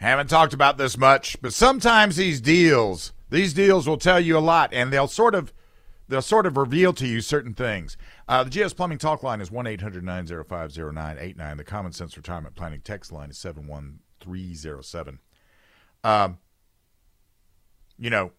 Haven't 0.02 0.28
talked 0.28 0.52
about 0.52 0.78
this 0.78 0.98
much, 0.98 1.40
but 1.40 1.52
sometimes 1.52 2.16
these 2.16 2.40
deals, 2.40 3.12
these 3.30 3.54
deals 3.54 3.86
will 3.86 3.98
tell 3.98 4.18
you 4.18 4.36
a 4.36 4.40
lot, 4.40 4.74
and 4.74 4.92
they'll 4.92 5.06
sort 5.06 5.32
of, 5.32 5.52
they'll 6.08 6.20
sort 6.20 6.44
of 6.44 6.56
reveal 6.56 6.92
to 6.94 7.06
you 7.06 7.20
certain 7.20 7.54
things. 7.54 7.96
Uh, 8.26 8.42
the 8.42 8.50
GS 8.50 8.74
Plumbing 8.74 8.98
talk 8.98 9.22
line 9.22 9.40
is 9.40 9.52
one 9.52 9.64
905 9.64 10.74
The 10.74 11.64
Common 11.64 11.92
Sense 11.92 12.16
Retirement 12.16 12.56
Planning 12.56 12.80
text 12.80 13.12
line 13.12 13.30
is 13.30 13.38
seven 13.38 13.68
one 13.68 14.00
three 14.18 14.54
zero 14.54 14.82
seven. 14.82 15.20
Um, 16.02 16.38
you 17.96 18.10
know, 18.10 18.32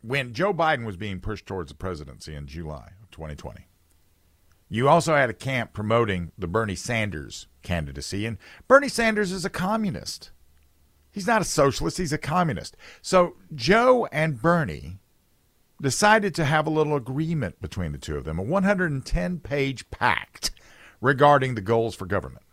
when 0.00 0.32
Joe 0.32 0.54
Biden 0.54 0.86
was 0.86 0.96
being 0.96 1.18
pushed 1.18 1.46
towards 1.46 1.72
the 1.72 1.76
presidency 1.76 2.36
in 2.36 2.46
July 2.46 2.92
of 3.02 3.10
2020, 3.10 3.66
you 4.72 4.88
also 4.88 5.14
had 5.14 5.28
a 5.28 5.34
camp 5.34 5.74
promoting 5.74 6.32
the 6.38 6.46
Bernie 6.46 6.74
Sanders 6.74 7.46
candidacy, 7.62 8.24
and 8.24 8.38
Bernie 8.68 8.88
Sanders 8.88 9.30
is 9.30 9.44
a 9.44 9.50
communist. 9.50 10.30
He's 11.10 11.26
not 11.26 11.42
a 11.42 11.44
socialist, 11.44 11.98
he's 11.98 12.14
a 12.14 12.16
communist. 12.16 12.74
So 13.02 13.36
Joe 13.54 14.08
and 14.10 14.40
Bernie 14.40 14.98
decided 15.82 16.34
to 16.36 16.46
have 16.46 16.66
a 16.66 16.70
little 16.70 16.96
agreement 16.96 17.60
between 17.60 17.92
the 17.92 17.98
two 17.98 18.16
of 18.16 18.24
them, 18.24 18.38
a 18.38 18.42
110 18.42 19.40
page 19.40 19.90
pact 19.90 20.52
regarding 21.02 21.54
the 21.54 21.60
goals 21.60 21.94
for 21.94 22.06
government. 22.06 22.46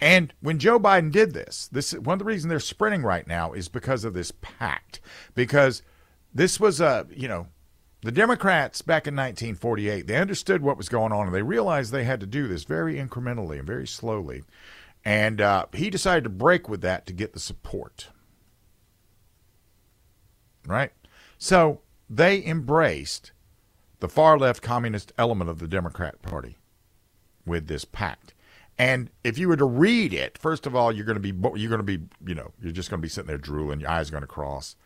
And 0.00 0.32
when 0.40 0.58
Joe 0.58 0.80
Biden 0.80 1.12
did 1.12 1.34
this, 1.34 1.68
this 1.70 1.92
one 1.92 2.14
of 2.14 2.18
the 2.20 2.24
reasons 2.24 2.48
they're 2.48 2.60
sprinting 2.60 3.02
right 3.02 3.26
now 3.26 3.52
is 3.52 3.68
because 3.68 4.04
of 4.04 4.14
this 4.14 4.32
pact. 4.40 5.00
Because 5.34 5.82
this 6.32 6.58
was 6.58 6.80
a, 6.80 7.06
you 7.14 7.28
know, 7.28 7.48
the 8.02 8.12
Democrats 8.12 8.80
back 8.82 9.06
in 9.06 9.14
1948, 9.14 10.06
they 10.06 10.16
understood 10.16 10.62
what 10.62 10.76
was 10.76 10.88
going 10.88 11.12
on 11.12 11.26
and 11.26 11.34
they 11.34 11.42
realized 11.42 11.90
they 11.90 12.04
had 12.04 12.20
to 12.20 12.26
do 12.26 12.46
this 12.46 12.64
very 12.64 12.94
incrementally 12.94 13.58
and 13.58 13.66
very 13.66 13.86
slowly. 13.86 14.44
And 15.04 15.40
uh, 15.40 15.66
he 15.72 15.90
decided 15.90 16.24
to 16.24 16.30
break 16.30 16.68
with 16.68 16.80
that 16.82 17.06
to 17.06 17.12
get 17.12 17.32
the 17.32 17.40
support. 17.40 18.08
Right? 20.66 20.92
So 21.38 21.80
they 22.08 22.44
embraced 22.44 23.32
the 24.00 24.08
far 24.08 24.38
left 24.38 24.62
communist 24.62 25.12
element 25.18 25.50
of 25.50 25.58
the 25.58 25.68
Democrat 25.68 26.22
Party 26.22 26.56
with 27.44 27.66
this 27.66 27.84
pact. 27.84 28.34
And 28.78 29.10
if 29.24 29.38
you 29.38 29.48
were 29.48 29.56
to 29.56 29.64
read 29.64 30.14
it, 30.14 30.38
first 30.38 30.66
of 30.66 30.76
all, 30.76 30.92
you're 30.92 31.04
going 31.04 31.20
to 31.20 31.32
be 31.32 31.32
you're 31.58 31.70
going 31.70 31.84
to 31.84 31.98
be 31.98 31.98
you 32.24 32.34
know 32.34 32.52
you're 32.62 32.70
just 32.70 32.90
going 32.90 33.00
to 33.00 33.02
be 33.02 33.08
sitting 33.08 33.26
there 33.26 33.38
drooling, 33.38 33.80
your 33.80 33.90
eyes 33.90 34.08
are 34.08 34.12
going 34.12 34.22
to 34.22 34.28
cross. 34.28 34.76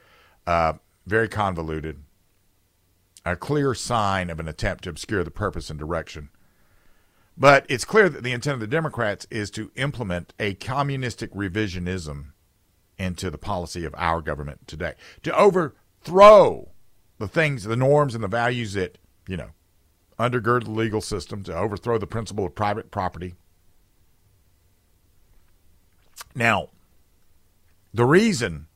Uh, 0.46 0.74
very 1.06 1.28
convoluted 1.28 2.02
a 3.24 3.36
clear 3.36 3.74
sign 3.74 4.30
of 4.30 4.40
an 4.40 4.48
attempt 4.48 4.84
to 4.84 4.90
obscure 4.90 5.24
the 5.24 5.30
purpose 5.30 5.70
and 5.70 5.78
direction. 5.78 6.28
But 7.36 7.64
it's 7.68 7.84
clear 7.84 8.08
that 8.08 8.22
the 8.22 8.32
intent 8.32 8.54
of 8.54 8.60
the 8.60 8.66
Democrats 8.66 9.26
is 9.30 9.50
to 9.52 9.70
implement 9.76 10.34
a 10.38 10.54
communistic 10.54 11.32
revisionism 11.32 12.26
into 12.98 13.30
the 13.30 13.38
policy 13.38 13.84
of 13.84 13.94
our 13.96 14.20
government 14.20 14.66
today, 14.66 14.94
to 15.22 15.36
overthrow 15.36 16.68
the 17.18 17.28
things, 17.28 17.64
the 17.64 17.76
norms, 17.76 18.14
and 18.14 18.22
the 18.22 18.28
values 18.28 18.74
that, 18.74 18.98
you 19.26 19.36
know, 19.36 19.50
undergird 20.18 20.64
the 20.64 20.70
legal 20.70 21.00
system, 21.00 21.42
to 21.44 21.56
overthrow 21.56 21.98
the 21.98 22.06
principle 22.06 22.46
of 22.46 22.54
private 22.54 22.90
property. 22.90 23.34
Now, 26.34 26.68
the 27.94 28.04
reason 28.04 28.66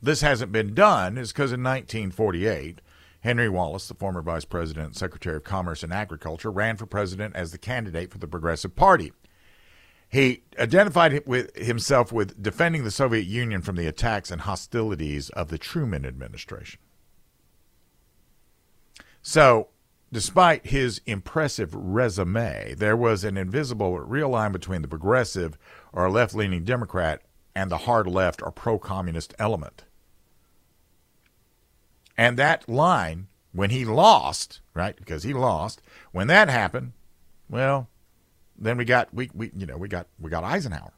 this 0.00 0.20
hasn't 0.20 0.52
been 0.52 0.74
done 0.74 1.16
is 1.16 1.32
because 1.32 1.52
in 1.52 1.62
1948, 1.62 2.80
Henry 3.22 3.48
Wallace, 3.48 3.86
the 3.86 3.94
former 3.94 4.20
Vice 4.20 4.44
President 4.44 4.86
and 4.86 4.96
Secretary 4.96 5.36
of 5.36 5.44
Commerce 5.44 5.84
and 5.84 5.92
Agriculture, 5.92 6.50
ran 6.50 6.76
for 6.76 6.86
president 6.86 7.36
as 7.36 7.52
the 7.52 7.58
candidate 7.58 8.10
for 8.10 8.18
the 8.18 8.26
Progressive 8.26 8.74
Party. 8.74 9.12
He 10.08 10.42
identified 10.58 11.22
with 11.24 11.56
himself 11.56 12.12
with 12.12 12.42
defending 12.42 12.82
the 12.84 12.90
Soviet 12.90 13.24
Union 13.24 13.62
from 13.62 13.76
the 13.76 13.86
attacks 13.86 14.30
and 14.30 14.42
hostilities 14.42 15.30
of 15.30 15.48
the 15.48 15.56
Truman 15.56 16.04
administration. 16.04 16.80
So, 19.22 19.68
despite 20.12 20.66
his 20.66 21.00
impressive 21.06 21.74
resume, 21.74 22.74
there 22.74 22.96
was 22.96 23.22
an 23.22 23.36
invisible 23.36 23.98
real 24.00 24.30
line 24.30 24.50
between 24.50 24.82
the 24.82 24.88
progressive 24.88 25.56
or 25.92 26.10
left 26.10 26.34
leaning 26.34 26.64
Democrat 26.64 27.22
and 27.54 27.70
the 27.70 27.78
hard 27.78 28.08
left 28.08 28.42
or 28.42 28.50
pro 28.50 28.80
communist 28.80 29.32
element. 29.38 29.84
And 32.22 32.36
that 32.36 32.68
line, 32.68 33.26
when 33.50 33.70
he 33.70 33.84
lost, 33.84 34.60
right, 34.74 34.94
because 34.94 35.24
he 35.24 35.32
lost, 35.34 35.82
when 36.12 36.28
that 36.28 36.48
happened, 36.48 36.92
well, 37.50 37.88
then 38.56 38.76
we 38.76 38.84
got 38.84 39.12
we, 39.12 39.28
we 39.34 39.50
you 39.56 39.66
know 39.66 39.76
we 39.76 39.88
got 39.88 40.06
we 40.20 40.30
got 40.30 40.44
Eisenhower, 40.44 40.92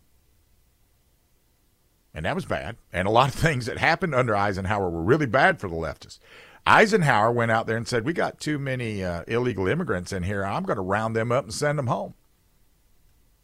and 2.13 2.27
that 2.27 2.35
was 2.35 2.45
bad. 2.45 2.77
And 2.93 3.09
a 3.09 3.11
lot 3.11 3.31
of 3.31 3.35
things 3.41 3.65
that 3.65 3.79
happened 3.79 4.15
under 4.15 4.37
Eisenhower 4.37 4.91
were 4.91 5.01
really 5.01 5.25
bad 5.25 5.61
for 5.61 5.71
the 5.71 5.75
leftists. 5.75 6.19
Eisenhower 6.67 7.33
went 7.33 7.51
out 7.51 7.67
there 7.67 7.79
and 7.79 7.89
said, 7.89 8.05
"We 8.05 8.13
got 8.13 8.39
too 8.39 8.59
many 8.59 9.03
uh, 9.03 9.25
illegal 9.27 9.67
immigrants 9.67 10.13
in 10.13 10.25
here. 10.25 10.45
I'm 10.45 10.65
going 10.65 10.77
to 10.77 10.83
round 10.83 11.17
them 11.17 11.33
up 11.33 11.45
and 11.45 11.55
send 11.55 11.79
them 11.79 11.87
home." 11.87 12.13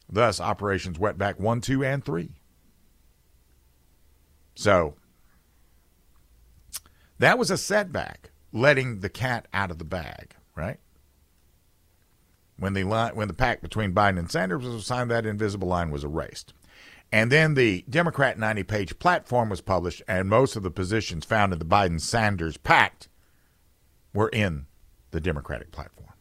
Thus, 0.07 0.39
operations 0.39 0.99
Wetback 0.99 1.41
one, 1.41 1.63
two, 1.63 1.83
and 1.83 2.05
three. 2.05 2.33
So 4.55 4.97
that 7.21 7.39
was 7.39 7.51
a 7.51 7.59
setback, 7.59 8.31
letting 8.51 9.01
the 9.01 9.11
cat 9.11 9.47
out 9.53 9.71
of 9.71 9.79
the 9.79 9.85
bag, 9.85 10.35
right? 10.57 10.79
When 12.57 12.73
the 12.73 12.85
line, 12.85 13.15
when 13.15 13.29
the 13.29 13.35
pact 13.35 13.63
between 13.63 13.95
Biden 13.95 14.19
and 14.19 14.31
Sanders 14.31 14.65
was 14.65 14.87
signed, 14.87 15.11
that 15.11 15.27
invisible 15.27 15.69
line 15.69 15.91
was 15.91 16.03
erased. 16.03 16.55
And 17.13 17.31
then 17.31 17.55
the 17.55 17.85
Democrat 17.91 18.39
90 18.39 18.63
page 18.63 18.99
platform 18.99 19.51
was 19.51 19.61
published, 19.61 20.03
and 20.09 20.31
most 20.31 20.57
of 20.57 20.63
the 20.63 20.71
positions 20.71 21.27
found 21.27 21.53
in 21.53 21.59
the 21.59 21.65
Biden 21.65 22.01
Sanders 22.01 22.57
pact 22.57 23.09
were 24.15 24.29
in 24.31 24.67
the 25.11 25.21
Democratic 25.21 25.73
platform, 25.73 26.15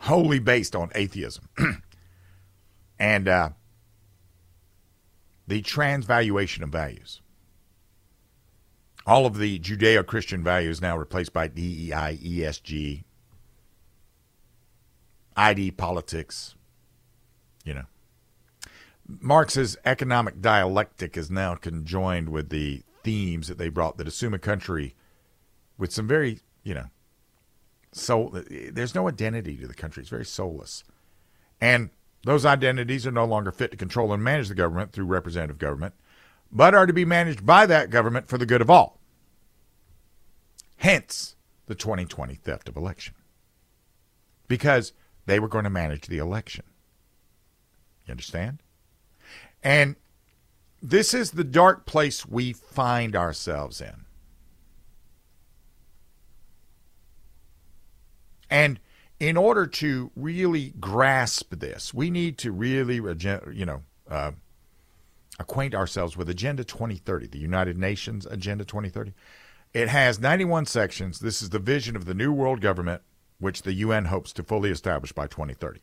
wholly 0.00 0.38
based 0.38 0.74
on 0.74 0.90
atheism. 0.94 1.48
and 2.98 3.28
uh, 3.28 3.50
the 5.46 5.60
transvaluation 5.60 6.62
of 6.62 6.70
values. 6.70 7.20
All 9.06 9.26
of 9.26 9.38
the 9.38 9.58
Judeo 9.58 10.06
Christian 10.06 10.44
values 10.44 10.80
now 10.80 10.96
replaced 10.96 11.32
by 11.32 11.48
DEI, 11.48 12.18
ESG, 12.22 13.04
ID 15.36 15.70
politics. 15.72 16.54
You 17.64 17.74
know. 17.74 17.84
Marx's 19.06 19.76
economic 19.84 20.40
dialectic 20.40 21.16
is 21.16 21.30
now 21.30 21.54
conjoined 21.54 22.28
with 22.28 22.50
the 22.50 22.82
themes 23.02 23.48
that 23.48 23.58
they 23.58 23.68
brought 23.68 23.98
that 23.98 24.06
assume 24.06 24.34
a 24.34 24.38
country 24.38 24.94
with 25.76 25.92
some 25.92 26.06
very, 26.06 26.38
you 26.62 26.74
know, 26.74 26.86
soul. 27.90 28.32
There's 28.48 28.94
no 28.94 29.08
identity 29.08 29.56
to 29.56 29.66
the 29.66 29.74
country. 29.74 30.02
It's 30.02 30.10
very 30.10 30.24
soulless. 30.24 30.84
And 31.60 31.90
those 32.24 32.46
identities 32.46 33.06
are 33.06 33.12
no 33.12 33.24
longer 33.24 33.50
fit 33.50 33.72
to 33.72 33.76
control 33.76 34.12
and 34.12 34.22
manage 34.22 34.48
the 34.48 34.54
government 34.54 34.92
through 34.92 35.06
representative 35.06 35.58
government 35.58 35.94
but 36.52 36.74
are 36.74 36.86
to 36.86 36.92
be 36.92 37.04
managed 37.04 37.46
by 37.46 37.64
that 37.66 37.90
government 37.90 38.28
for 38.28 38.36
the 38.36 38.46
good 38.46 38.60
of 38.60 38.68
all. 38.68 39.00
Hence 40.76 41.36
the 41.66 41.74
2020 41.74 42.34
theft 42.34 42.68
of 42.68 42.76
election. 42.76 43.14
Because 44.48 44.92
they 45.24 45.40
were 45.40 45.48
going 45.48 45.64
to 45.64 45.70
manage 45.70 46.06
the 46.06 46.18
election. 46.18 46.64
You 48.06 48.12
understand? 48.12 48.62
And 49.62 49.96
this 50.82 51.14
is 51.14 51.30
the 51.30 51.44
dark 51.44 51.86
place 51.86 52.26
we 52.26 52.52
find 52.52 53.16
ourselves 53.16 53.80
in. 53.80 54.04
And 58.50 58.80
in 59.18 59.36
order 59.36 59.66
to 59.66 60.10
really 60.14 60.74
grasp 60.78 61.54
this, 61.54 61.94
we 61.94 62.10
need 62.10 62.36
to 62.38 62.52
really, 62.52 62.96
you 62.96 63.64
know, 63.64 63.82
uh, 64.10 64.32
acquaint 65.38 65.74
ourselves 65.74 66.16
with 66.16 66.28
Agenda 66.28 66.64
2030, 66.64 67.28
the 67.28 67.38
United 67.38 67.78
Nations 67.78 68.26
Agenda 68.26 68.64
2030. 68.64 69.12
It 69.72 69.88
has 69.88 70.20
91 70.20 70.66
sections. 70.66 71.20
This 71.20 71.40
is 71.40 71.50
the 71.50 71.58
vision 71.58 71.96
of 71.96 72.04
the 72.04 72.14
new 72.14 72.32
world 72.32 72.60
government, 72.60 73.02
which 73.38 73.62
the 73.62 73.72
UN 73.74 74.06
hopes 74.06 74.32
to 74.34 74.42
fully 74.42 74.70
establish 74.70 75.12
by 75.12 75.26
2030. 75.26 75.80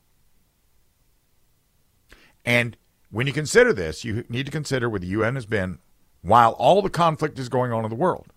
And 2.45 2.77
when 3.11 3.27
you 3.27 3.33
consider 3.33 3.73
this, 3.73 4.05
you 4.05 4.23
need 4.29 4.45
to 4.45 4.51
consider 4.51 4.89
where 4.89 4.99
the 4.99 5.07
UN 5.07 5.35
has 5.35 5.45
been 5.45 5.79
while 6.21 6.51
all 6.51 6.81
the 6.81 6.89
conflict 6.89 7.39
is 7.39 7.49
going 7.49 7.71
on 7.71 7.83
in 7.83 7.89
the 7.89 7.95
world. 7.95 8.27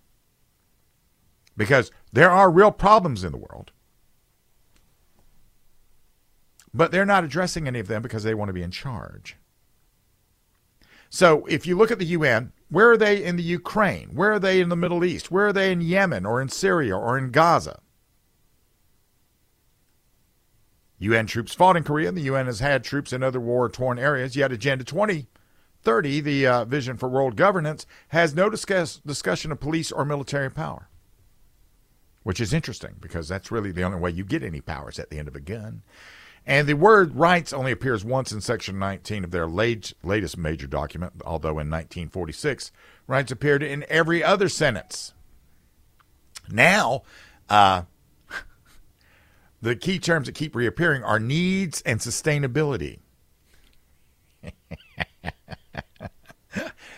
Because 1.55 1.91
there 2.11 2.31
are 2.31 2.49
real 2.49 2.71
problems 2.71 3.23
in 3.23 3.31
the 3.31 3.37
world. 3.37 3.71
But 6.73 6.91
they're 6.91 7.05
not 7.05 7.23
addressing 7.23 7.67
any 7.67 7.79
of 7.79 7.87
them 7.87 8.01
because 8.01 8.23
they 8.23 8.33
want 8.33 8.49
to 8.49 8.53
be 8.53 8.63
in 8.63 8.71
charge. 8.71 9.37
So 11.13 11.45
if 11.45 11.67
you 11.67 11.77
look 11.77 11.91
at 11.91 11.99
the 11.99 12.05
UN, 12.05 12.51
where 12.69 12.89
are 12.89 12.97
they 12.97 13.23
in 13.23 13.35
the 13.35 13.43
Ukraine? 13.43 14.15
Where 14.15 14.33
are 14.33 14.39
they 14.39 14.59
in 14.59 14.69
the 14.69 14.75
Middle 14.75 15.05
East? 15.05 15.29
Where 15.29 15.45
are 15.45 15.53
they 15.53 15.71
in 15.71 15.79
Yemen 15.79 16.25
or 16.25 16.41
in 16.41 16.49
Syria 16.49 16.97
or 16.97 17.19
in 17.19 17.29
Gaza? 17.29 17.81
UN 20.97 21.27
troops 21.27 21.53
fought 21.53 21.77
in 21.77 21.83
Korea. 21.83 22.11
The 22.11 22.21
UN 22.21 22.47
has 22.47 22.61
had 22.61 22.83
troops 22.83 23.13
in 23.13 23.21
other 23.21 23.39
war 23.39 23.69
torn 23.69 23.99
areas, 23.99 24.35
yet 24.35 24.51
Agenda 24.51 24.83
2030, 24.83 26.19
the 26.19 26.47
uh, 26.47 26.65
vision 26.65 26.97
for 26.97 27.07
world 27.07 27.35
governance, 27.35 27.85
has 28.07 28.33
no 28.33 28.49
discuss, 28.49 28.99
discussion 29.05 29.51
of 29.51 29.59
police 29.59 29.91
or 29.91 30.05
military 30.05 30.49
power, 30.49 30.89
which 32.23 32.41
is 32.41 32.53
interesting 32.53 32.95
because 32.99 33.27
that's 33.27 33.51
really 33.51 33.71
the 33.71 33.83
only 33.83 33.99
way 33.99 34.09
you 34.09 34.23
get 34.23 34.41
any 34.41 34.61
powers 34.61 34.97
at 34.97 35.11
the 35.11 35.19
end 35.19 35.27
of 35.27 35.35
a 35.35 35.39
gun. 35.39 35.83
And 36.45 36.67
the 36.67 36.73
word 36.73 37.15
rights 37.15 37.53
only 37.53 37.71
appears 37.71 38.03
once 38.03 38.33
in 38.33 38.41
Section 38.41 38.77
19 38.77 39.23
of 39.23 39.31
their 39.31 39.47
late, 39.47 39.93
latest 40.03 40.37
major 40.37 40.67
document, 40.67 41.13
although 41.25 41.51
in 41.51 41.69
1946, 41.69 42.71
rights 43.07 43.31
appeared 43.31 43.63
in 43.63 43.85
every 43.87 44.21
other 44.23 44.49
sentence. 44.49 45.13
Now, 46.49 47.03
uh, 47.49 47.83
the 49.61 49.77
key 49.77 49.99
terms 49.99 50.25
that 50.25 50.35
keep 50.35 50.53
reappearing 50.55 51.03
are 51.03 51.19
needs 51.19 51.81
and 51.85 52.01
sustainability. 52.01 52.99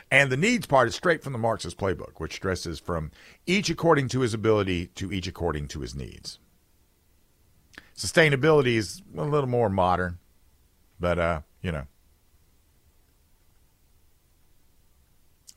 and 0.10 0.32
the 0.32 0.38
needs 0.38 0.66
part 0.66 0.88
is 0.88 0.96
straight 0.96 1.22
from 1.22 1.34
the 1.34 1.40
Marxist 1.40 1.78
playbook, 1.78 2.14
which 2.20 2.34
stresses 2.34 2.80
from 2.80 3.12
each 3.46 3.70
according 3.70 4.08
to 4.10 4.22
his 4.22 4.34
ability 4.34 4.88
to 4.88 5.12
each 5.12 5.28
according 5.28 5.68
to 5.68 5.82
his 5.82 5.94
needs. 5.94 6.40
Sustainability 7.96 8.76
is 8.76 9.02
a 9.18 9.24
little 9.24 9.50
more 9.50 9.70
modern, 9.70 10.20
but 11.00 11.18
uh, 11.18 11.42
you 11.62 11.72
know. 11.72 11.88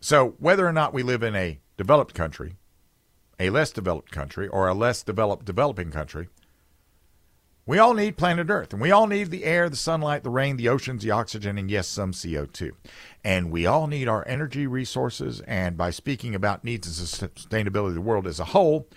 So 0.00 0.36
whether 0.38 0.66
or 0.66 0.72
not 0.72 0.94
we 0.94 1.02
live 1.02 1.22
in 1.22 1.34
a 1.34 1.58
developed 1.76 2.14
country, 2.14 2.56
a 3.40 3.50
less 3.50 3.72
developed 3.72 4.12
country, 4.12 4.46
or 4.46 4.68
a 4.68 4.74
less 4.74 5.02
developed 5.02 5.44
developing 5.44 5.90
country, 5.90 6.28
we 7.68 7.78
all 7.78 7.92
need 7.92 8.16
planet 8.16 8.48
Earth, 8.48 8.72
and 8.72 8.80
we 8.80 8.90
all 8.90 9.06
need 9.06 9.30
the 9.30 9.44
air, 9.44 9.68
the 9.68 9.76
sunlight, 9.76 10.22
the 10.22 10.30
rain, 10.30 10.56
the 10.56 10.70
oceans, 10.70 11.02
the 11.02 11.10
oxygen, 11.10 11.58
and 11.58 11.70
yes, 11.70 11.86
some 11.86 12.12
CO2. 12.12 12.70
And 13.22 13.50
we 13.50 13.66
all 13.66 13.86
need 13.86 14.08
our 14.08 14.26
energy 14.26 14.66
resources. 14.66 15.42
And 15.42 15.76
by 15.76 15.90
speaking 15.90 16.34
about 16.34 16.64
needs 16.64 16.86
and 16.86 17.06
sustainability 17.06 17.88
of 17.88 17.94
the 17.94 18.00
world 18.00 18.26
as 18.26 18.40
a 18.40 18.46
whole, 18.46 18.88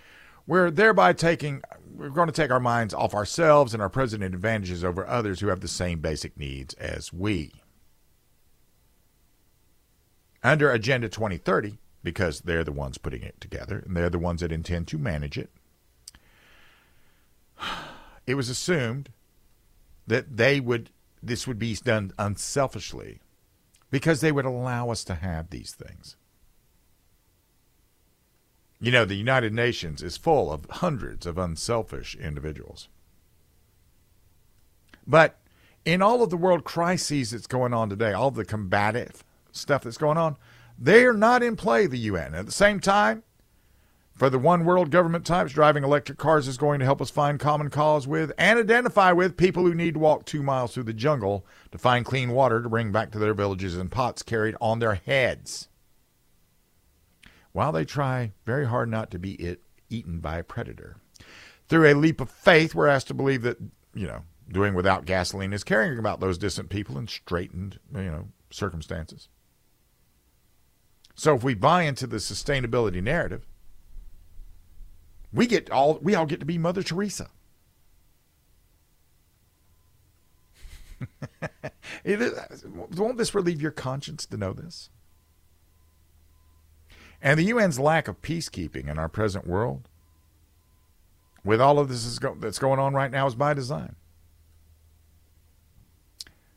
we're 0.47 0.71
thereby 0.71 1.11
taking 1.11 1.61
we're 1.95 2.09
going 2.09 2.27
to 2.27 2.33
take 2.33 2.51
our 2.51 2.59
minds 2.59 2.93
off 2.93 3.13
ourselves 3.13 3.73
and 3.73 3.81
our 3.81 3.89
present 3.89 4.23
advantages 4.23 4.83
over 4.83 5.05
others 5.07 5.39
who 5.39 5.47
have 5.47 5.61
the 5.61 5.67
same 5.67 5.99
basic 5.99 6.37
needs 6.37 6.73
as 6.75 7.11
we. 7.13 7.51
Under 10.43 10.71
Agenda 10.71 11.07
2030, 11.07 11.77
because 12.03 12.41
they're 12.41 12.63
the 12.63 12.71
ones 12.71 12.97
putting 12.97 13.21
it 13.21 13.39
together 13.39 13.83
and 13.85 13.95
they're 13.95 14.09
the 14.09 14.17
ones 14.19 14.41
that 14.41 14.51
intend 14.51 14.87
to 14.87 14.97
manage 14.97 15.37
it, 15.37 15.51
it 18.27 18.35
was 18.35 18.49
assumed 18.49 19.09
that 20.07 20.37
they 20.37 20.59
would 20.59 20.89
this 21.23 21.45
would 21.45 21.59
be 21.59 21.75
done 21.75 22.11
unselfishly 22.17 23.19
because 23.91 24.21
they 24.21 24.31
would 24.31 24.45
allow 24.45 24.89
us 24.89 25.03
to 25.03 25.13
have 25.15 25.51
these 25.51 25.71
things. 25.71 26.15
You 28.83 28.91
know, 28.91 29.05
the 29.05 29.15
United 29.15 29.53
Nations 29.53 30.01
is 30.01 30.17
full 30.17 30.51
of 30.51 30.65
hundreds 30.67 31.27
of 31.27 31.37
unselfish 31.37 32.15
individuals. 32.15 32.89
But 35.05 35.37
in 35.85 36.01
all 36.01 36.23
of 36.23 36.31
the 36.31 36.37
world 36.37 36.63
crises 36.63 37.29
that's 37.29 37.45
going 37.45 37.75
on 37.75 37.89
today, 37.89 38.11
all 38.11 38.31
the 38.31 38.43
combative 38.43 39.23
stuff 39.51 39.83
that's 39.83 39.99
going 39.99 40.17
on, 40.17 40.35
they 40.79 41.05
are 41.05 41.13
not 41.13 41.43
in 41.43 41.55
play, 41.55 41.85
the 41.85 41.99
UN. 41.99 42.33
At 42.33 42.47
the 42.47 42.51
same 42.51 42.79
time, 42.79 43.21
for 44.13 44.31
the 44.31 44.39
one 44.39 44.65
world 44.65 44.89
government 44.89 45.27
types, 45.27 45.53
driving 45.53 45.83
electric 45.83 46.17
cars 46.17 46.47
is 46.47 46.57
going 46.57 46.79
to 46.79 46.85
help 46.85 47.03
us 47.03 47.11
find 47.11 47.39
common 47.39 47.69
cause 47.69 48.07
with 48.07 48.31
and 48.39 48.57
identify 48.57 49.11
with 49.11 49.37
people 49.37 49.63
who 49.63 49.75
need 49.75 49.93
to 49.93 49.99
walk 49.99 50.25
two 50.25 50.41
miles 50.41 50.73
through 50.73 50.83
the 50.83 50.93
jungle 50.93 51.45
to 51.71 51.77
find 51.77 52.03
clean 52.03 52.31
water 52.31 52.63
to 52.63 52.69
bring 52.69 52.91
back 52.91 53.11
to 53.11 53.19
their 53.19 53.35
villages 53.35 53.77
in 53.77 53.89
pots 53.89 54.23
carried 54.23 54.55
on 54.59 54.79
their 54.79 54.95
heads 54.95 55.67
while 57.51 57.71
they 57.71 57.85
try 57.85 58.31
very 58.45 58.65
hard 58.67 58.89
not 58.89 59.11
to 59.11 59.19
be 59.19 59.33
it, 59.33 59.61
eaten 59.89 60.19
by 60.19 60.37
a 60.37 60.43
predator. 60.43 60.97
Through 61.67 61.91
a 61.91 61.93
leap 61.93 62.21
of 62.21 62.29
faith, 62.29 62.75
we're 62.75 62.87
asked 62.87 63.07
to 63.07 63.13
believe 63.13 63.41
that, 63.43 63.57
you 63.93 64.07
know, 64.07 64.23
doing 64.49 64.73
without 64.73 65.05
gasoline 65.05 65.53
is 65.53 65.63
caring 65.63 65.97
about 65.97 66.19
those 66.19 66.37
distant 66.37 66.69
people 66.69 66.97
in 66.97 67.07
straightened, 67.07 67.79
you 67.93 68.03
know, 68.03 68.27
circumstances. 68.49 69.29
So 71.15 71.35
if 71.35 71.43
we 71.43 71.53
buy 71.53 71.83
into 71.83 72.07
the 72.07 72.17
sustainability 72.17 73.01
narrative, 73.01 73.45
we 75.33 75.47
get 75.47 75.69
all 75.71 75.99
we 76.01 76.15
all 76.15 76.25
get 76.25 76.39
to 76.39 76.45
be 76.45 76.57
Mother 76.57 76.83
Teresa. 76.83 77.29
won't 82.05 83.17
this 83.17 83.33
relieve 83.33 83.61
your 83.61 83.71
conscience 83.71 84.25
to 84.25 84.37
know 84.37 84.53
this? 84.53 84.89
And 87.21 87.39
the 87.39 87.51
UN's 87.51 87.79
lack 87.79 88.07
of 88.07 88.21
peacekeeping 88.21 88.87
in 88.87 88.97
our 88.97 89.09
present 89.09 89.45
world, 89.45 89.87
with 91.43 91.61
all 91.61 91.79
of 91.79 91.87
this 91.87 92.19
that's 92.39 92.59
going 92.59 92.79
on 92.79 92.93
right 92.93 93.11
now, 93.11 93.27
is 93.27 93.35
by 93.35 93.53
design. 93.53 93.95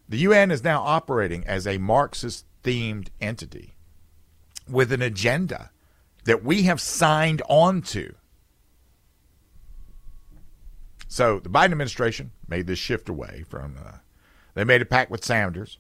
The 0.09 0.19
UN 0.19 0.51
is 0.51 0.65
now 0.65 0.83
operating 0.83 1.47
as 1.47 1.67
a 1.67 1.79
Marxist 1.79 2.45
themed 2.63 3.09
entity 3.21 3.75
with 4.69 4.93
an 4.93 5.03
agenda 5.03 5.71
that 6.25 6.45
we 6.45 6.63
have 6.63 6.81
signed 6.81 7.43
on 7.49 7.83
to. 7.83 8.15
So 11.09 11.39
the 11.39 11.49
Biden 11.49 11.73
administration 11.73 12.33
made 12.49 12.67
this 12.67 12.79
shift 12.79 13.09
away 13.09 13.45
from, 13.49 13.77
uh, 13.79 13.99
they 14.55 14.65
made 14.65 14.83
a 14.83 14.87
pact 14.87 15.11
with 15.11 15.25
Sanders 15.25 15.79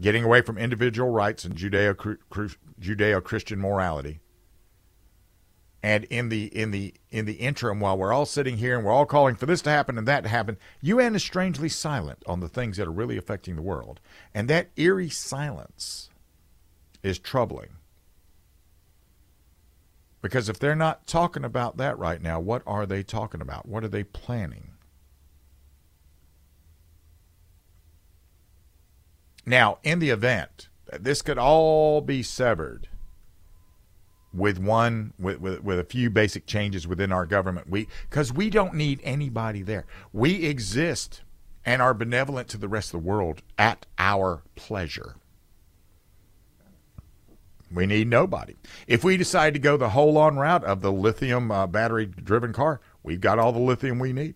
getting 0.00 0.24
away 0.24 0.42
from 0.42 0.58
individual 0.58 1.10
rights 1.10 1.44
and 1.44 1.56
Judeo 1.56 2.18
Judeo 2.80 3.22
Christian 3.22 3.60
morality. 3.60 4.20
And 5.82 6.04
in 6.04 6.30
the 6.30 6.46
in 6.46 6.70
the 6.70 6.94
in 7.10 7.26
the 7.26 7.34
interim, 7.34 7.78
while 7.78 7.98
we're 7.98 8.12
all 8.12 8.24
sitting 8.24 8.56
here 8.56 8.76
and 8.76 8.86
we're 8.86 8.92
all 8.92 9.04
calling 9.04 9.36
for 9.36 9.44
this 9.44 9.60
to 9.62 9.70
happen 9.70 9.98
and 9.98 10.08
that 10.08 10.22
to 10.22 10.30
happen, 10.30 10.56
UN 10.80 11.14
is 11.14 11.22
strangely 11.22 11.68
silent 11.68 12.22
on 12.26 12.40
the 12.40 12.48
things 12.48 12.78
that 12.78 12.88
are 12.88 12.92
really 12.92 13.18
affecting 13.18 13.56
the 13.56 13.62
world. 13.62 14.00
And 14.34 14.48
that 14.48 14.70
eerie 14.76 15.10
silence 15.10 16.08
is 17.02 17.18
troubling. 17.18 17.76
Because 20.22 20.48
if 20.48 20.58
they're 20.58 20.74
not 20.74 21.06
talking 21.06 21.44
about 21.44 21.76
that 21.76 21.98
right 21.98 22.22
now, 22.22 22.40
what 22.40 22.62
are 22.66 22.86
they 22.86 23.02
talking 23.02 23.42
about? 23.42 23.68
What 23.68 23.84
are 23.84 23.88
they 23.88 24.04
planning? 24.04 24.70
Now, 29.46 29.78
in 29.82 29.98
the 29.98 30.10
event 30.10 30.68
that 30.86 31.04
this 31.04 31.22
could 31.22 31.38
all 31.38 32.00
be 32.00 32.22
severed 32.22 32.88
with 34.32 34.58
one 34.58 35.12
with, 35.18 35.38
with, 35.38 35.62
with 35.62 35.78
a 35.78 35.84
few 35.84 36.10
basic 36.10 36.46
changes 36.46 36.86
within 36.86 37.12
our 37.12 37.26
government, 37.26 37.68
we 37.68 37.88
because 38.08 38.32
we 38.32 38.50
don't 38.50 38.74
need 38.74 39.00
anybody 39.04 39.62
there. 39.62 39.86
We 40.12 40.44
exist 40.46 41.22
and 41.64 41.80
are 41.80 41.94
benevolent 41.94 42.48
to 42.48 42.58
the 42.58 42.68
rest 42.68 42.88
of 42.94 43.02
the 43.02 43.08
world 43.08 43.42
at 43.58 43.86
our 43.98 44.42
pleasure. 44.54 45.16
We 47.72 47.86
need 47.86 48.08
nobody. 48.08 48.54
If 48.86 49.02
we 49.02 49.16
decide 49.16 49.54
to 49.54 49.60
go 49.60 49.76
the 49.76 49.90
whole 49.90 50.16
on 50.18 50.36
route 50.36 50.64
of 50.64 50.80
the 50.80 50.92
lithium 50.92 51.50
uh, 51.50 51.66
battery 51.66 52.06
driven 52.06 52.52
car, 52.52 52.80
we've 53.02 53.20
got 53.20 53.38
all 53.38 53.52
the 53.52 53.58
lithium 53.58 53.98
we 53.98 54.12
need. 54.12 54.34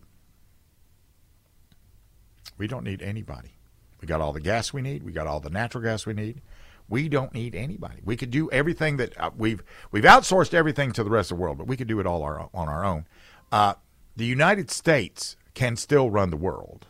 We 2.57 2.67
don't 2.67 2.85
need 2.85 3.01
anybody. 3.01 3.58
We 4.01 4.07
got 4.07 4.21
all 4.21 4.33
the 4.33 4.41
gas 4.41 4.73
we 4.73 4.83
need. 4.83 5.03
We 5.03 5.13
got 5.13 5.27
all 5.27 5.41
the 5.41 5.51
natural 5.51 5.83
gas 5.83 6.07
we 6.07 6.15
need. 6.15 6.41
We 6.89 7.09
don't 7.09 7.35
need 7.35 7.55
anybody. 7.55 8.01
We 8.03 8.17
could 8.17 8.31
do 8.31 8.51
everything 8.51 8.97
that 8.97 9.19
uh, 9.21 9.31
we've 9.37 9.63
we've 9.91 10.05
outsourced 10.05 10.55
everything 10.55 10.93
to 10.93 11.05
the 11.05 11.11
rest 11.11 11.31
of 11.31 11.37
the 11.37 11.43
world, 11.43 11.59
but 11.59 11.67
we 11.67 11.77
could 11.77 11.89
do 11.89 12.01
it 12.01 12.07
all 12.07 12.23
our, 12.23 12.49
on 12.55 12.69
our 12.69 12.85
own. 12.85 13.07
Uh, 13.53 13.75
the 14.17 14.25
United 14.25 14.71
States 14.71 15.37
can 15.55 15.77
still 15.77 16.11
run 16.11 16.31
the 16.31 16.37
world, 16.37 16.87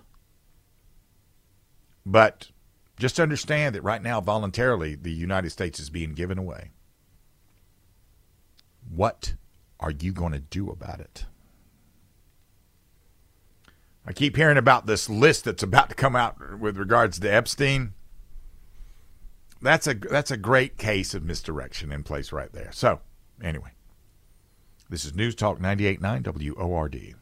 but 2.06 2.50
just 2.98 3.18
understand 3.18 3.74
that 3.74 3.82
right 3.82 4.02
now, 4.02 4.20
voluntarily, 4.20 4.94
the 4.94 5.12
United 5.12 5.50
States 5.50 5.80
is 5.80 5.90
being 5.90 6.14
given 6.14 6.38
away. 6.38 6.70
What 8.88 9.34
are 9.80 9.90
you 9.90 10.12
going 10.12 10.32
to 10.32 10.40
do 10.40 10.70
about 10.70 11.00
it? 11.00 11.26
I 14.08 14.14
keep 14.14 14.36
hearing 14.36 14.56
about 14.56 14.86
this 14.86 15.10
list 15.10 15.44
that's 15.44 15.62
about 15.62 15.90
to 15.90 15.94
come 15.94 16.16
out 16.16 16.58
with 16.58 16.78
regards 16.78 17.20
to 17.20 17.28
Epstein. 17.28 17.92
that's 19.60 19.86
a 19.86 19.92
that's 19.92 20.30
a 20.30 20.38
great 20.38 20.78
case 20.78 21.12
of 21.12 21.22
misdirection 21.22 21.92
in 21.92 22.04
place 22.04 22.32
right 22.32 22.50
there. 22.50 22.70
So, 22.72 23.00
anyway, 23.42 23.72
this 24.88 25.04
is 25.04 25.14
News 25.14 25.34
Talk 25.34 25.58
98.9 25.58 26.56
WORD. 26.56 27.16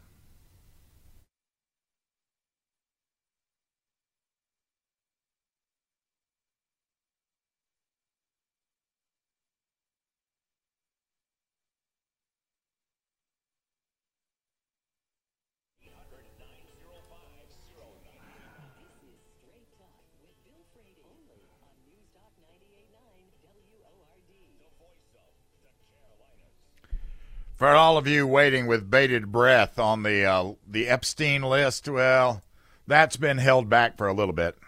For 27.56 27.68
all 27.68 27.96
of 27.96 28.06
you 28.06 28.26
waiting 28.26 28.66
with 28.66 28.90
bated 28.90 29.32
breath 29.32 29.78
on 29.78 30.02
the 30.02 30.24
uh, 30.24 30.52
the 30.66 30.88
Epstein 30.88 31.42
list, 31.42 31.88
well, 31.88 32.42
that's 32.86 33.16
been 33.16 33.38
held 33.38 33.70
back 33.70 33.96
for 33.96 34.06
a 34.06 34.12
little 34.12 34.34
bit. 34.34 34.58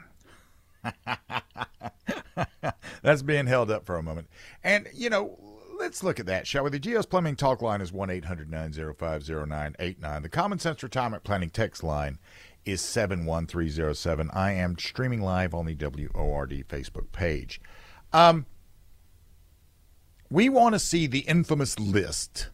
that's 3.02 3.20
being 3.22 3.46
held 3.46 3.70
up 3.70 3.84
for 3.84 3.96
a 3.96 4.02
moment. 4.02 4.28
And, 4.64 4.88
you 4.94 5.10
know, 5.10 5.38
let's 5.78 6.02
look 6.02 6.18
at 6.18 6.26
that, 6.26 6.46
shall 6.46 6.64
we? 6.64 6.70
The 6.70 6.78
GS 6.78 7.04
Plumbing 7.06 7.36
Talk 7.36 7.60
line 7.60 7.82
is 7.82 7.92
1 7.92 8.08
800 8.08 8.50
905 8.50 9.28
0989. 9.28 10.22
The 10.22 10.28
Common 10.30 10.58
Sense 10.58 10.82
Retirement 10.82 11.24
Planning 11.24 11.50
text 11.50 11.84
line 11.84 12.18
is 12.64 12.80
71307. 12.80 14.30
I 14.32 14.52
am 14.52 14.78
streaming 14.78 15.20
live 15.20 15.52
on 15.52 15.66
the 15.66 15.74
WORD 15.74 16.64
Facebook 16.68 17.12
page. 17.12 17.60
Um, 18.14 18.46
we 20.30 20.48
want 20.48 20.74
to 20.74 20.78
see 20.78 21.06
the 21.06 21.20
infamous 21.20 21.78
list 21.78 22.48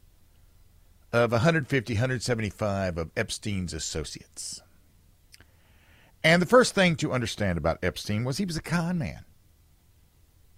of 1.14 1.31
150, 1.31 1.94
175 1.94 2.98
of 2.98 3.11
Epstein's 3.16 3.72
associates. 3.72 4.61
And 6.24 6.42
the 6.42 6.46
first 6.46 6.74
thing 6.74 6.96
to 6.96 7.12
understand 7.12 7.57
about 7.57 7.79
Epstein 7.85 8.24
was 8.24 8.38
he 8.38 8.44
was 8.44 8.57
a 8.57 8.62
con 8.62 8.98
man. 8.98 9.24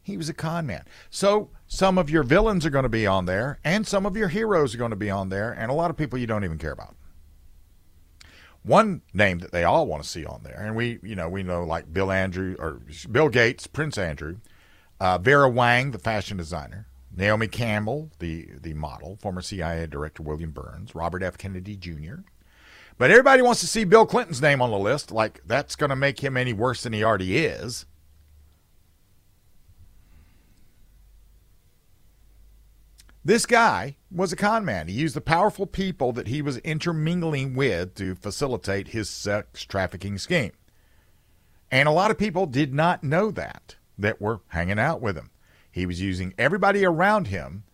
He 0.03 0.17
was 0.17 0.31
a 0.31 0.35
con 0.35 0.67
man. 0.67 0.85
So 1.11 1.51
some 1.67 1.99
of 1.99 2.09
your 2.09 2.23
villains 2.23 2.65
are 2.65 2.71
going 2.71 2.85
to 2.85 2.89
be 2.89 3.07
on 3.07 3.27
there, 3.27 3.59
and 3.65 3.87
some 3.87 4.07
of 4.07 4.17
your 4.17 4.29
heroes 4.29 4.75
are 4.75 4.79
going 4.79 4.93
to 4.93 4.97
be 4.97 5.11
on 5.11 5.29
there, 5.29 5.53
and 5.53 5.71
a 5.71 5.75
lot 5.75 5.91
of 5.91 5.99
people 5.99 6.19
you 6.19 6.27
don't 6.27 6.45
even 6.45 6.57
care 6.57 6.73
about. 6.73 6.97
One 8.63 9.03
name 9.13 9.41
that 9.41 9.53
they 9.53 9.65
all 9.65 9.87
want 9.87 10.05
to 10.05 10.09
see 10.09 10.25
on 10.25 10.41
there, 10.43 10.59
and 10.59 10.75
we, 10.75 11.01
you 11.03 11.17
know, 11.17 11.29
we 11.29 11.43
know 11.43 11.65
like 11.65 11.93
Bill 11.93 12.11
Andrew 12.11 12.57
or 12.59 12.81
Bill 13.13 13.29
Gates, 13.29 13.67
Prince 13.67 13.99
Andrew, 13.99 14.39
uh, 15.01 15.19
Vera 15.19 15.51
Wang, 15.51 15.91
the 15.91 15.99
fashion 15.99 16.39
designer, 16.39 16.87
Naomi 17.17 17.49
Campbell, 17.49 18.11
the, 18.19 18.49
the 18.61 18.75
model, 18.75 19.17
former 19.17 19.41
CIA 19.41 19.87
Director 19.87 20.23
William 20.23 20.51
Burns, 20.51 20.95
Robert 20.95 21.23
F. 21.23 21.39
Kennedy 21.39 21.77
Jr. 21.77 22.17
But 22.99 23.11
everybody 23.11 23.43
wants 23.43 23.61
to 23.61 23.67
see 23.67 23.85
Bill 23.85 24.07
Clinton's 24.07 24.43
name 24.43 24.61
on 24.61 24.71
the 24.71 24.79
list, 24.79 25.11
like 25.11 25.41
that's 25.47 25.77
going 25.77 25.91
to 25.91 25.97
make 25.97 26.21
him 26.21 26.37
any 26.37 26.53
worse 26.53 26.83
than 26.83 26.93
he 26.93 27.03
already 27.03 27.39
is. 27.39 27.87
This 33.25 33.45
guy 33.45 33.97
was 34.11 34.33
a 34.33 34.37
con 34.37 34.65
man. 34.65 34.87
He 34.87 34.95
used 34.95 35.17
the 35.17 35.21
powerful 35.21 35.67
people 35.67 36.13
that 36.13 36.29
he 36.29 36.41
was 36.41 36.59
intermingling 36.59 37.57
with 37.57 37.95
to 37.97 38.15
facilitate 38.15 38.89
his 38.89 39.11
sex 39.11 39.65
trafficking 39.65 40.17
scheme. 40.17 40.53
And 41.71 41.89
a 41.89 41.93
lot 41.93 42.13
of 42.13 42.19
people 42.19 42.47
did 42.47 42.73
not 42.73 43.03
know 43.03 43.33
that, 43.33 43.75
that 43.99 44.21
were 44.21 44.43
hanging 44.49 44.79
out 44.79 45.01
with 45.01 45.17
him. 45.17 45.31
He 45.77 45.85
was 45.85 46.01
using 46.01 46.33
everybody 46.39 46.87
around 46.87 47.27
him 47.27 47.65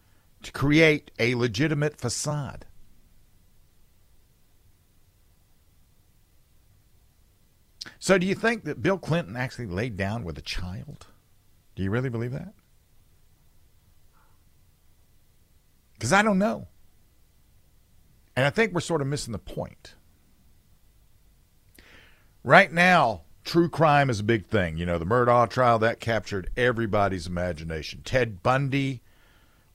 to 0.42 0.50
create 0.50 1.12
a 1.20 1.36
legitimate 1.36 2.00
facade. 2.00 2.66
So, 8.00 8.18
do 8.18 8.26
you 8.26 8.34
think 8.34 8.64
that 8.64 8.82
Bill 8.82 8.98
Clinton 8.98 9.36
actually 9.36 9.66
laid 9.66 9.96
down 9.96 10.24
with 10.24 10.36
a 10.36 10.42
child? 10.42 11.06
Do 11.76 11.84
you 11.84 11.92
really 11.92 12.08
believe 12.08 12.32
that? 12.32 12.54
Because 15.94 16.12
I 16.12 16.22
don't 16.22 16.40
know. 16.40 16.66
And 18.34 18.44
I 18.44 18.50
think 18.50 18.72
we're 18.72 18.80
sort 18.80 19.00
of 19.00 19.06
missing 19.06 19.30
the 19.30 19.38
point. 19.38 19.94
Right 22.42 22.72
now, 22.72 23.20
true 23.44 23.68
crime 23.68 24.10
is 24.10 24.20
a 24.20 24.24
big 24.24 24.46
thing. 24.46 24.76
You 24.76 24.86
know, 24.86 24.98
the 24.98 25.04
Murdaugh 25.04 25.48
trial 25.48 25.78
that 25.80 26.00
captured 26.00 26.50
everybody's 26.56 27.26
imagination. 27.26 28.02
Ted 28.04 28.42
Bundy, 28.42 29.02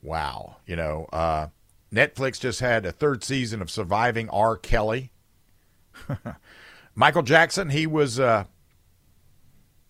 wow. 0.02 0.58
You 0.66 0.76
know, 0.76 1.08
uh, 1.12 1.48
Netflix 1.94 2.40
just 2.40 2.60
had 2.60 2.86
a 2.86 2.92
third 2.92 3.24
season 3.24 3.62
of 3.62 3.72
Surviving 3.72 4.30
R. 4.30 4.58
Kelly. 4.58 5.12
Michael 6.96 7.24
Jackson, 7.24 7.70
he 7.70 7.88
was, 7.88 8.20
uh, 8.20 8.46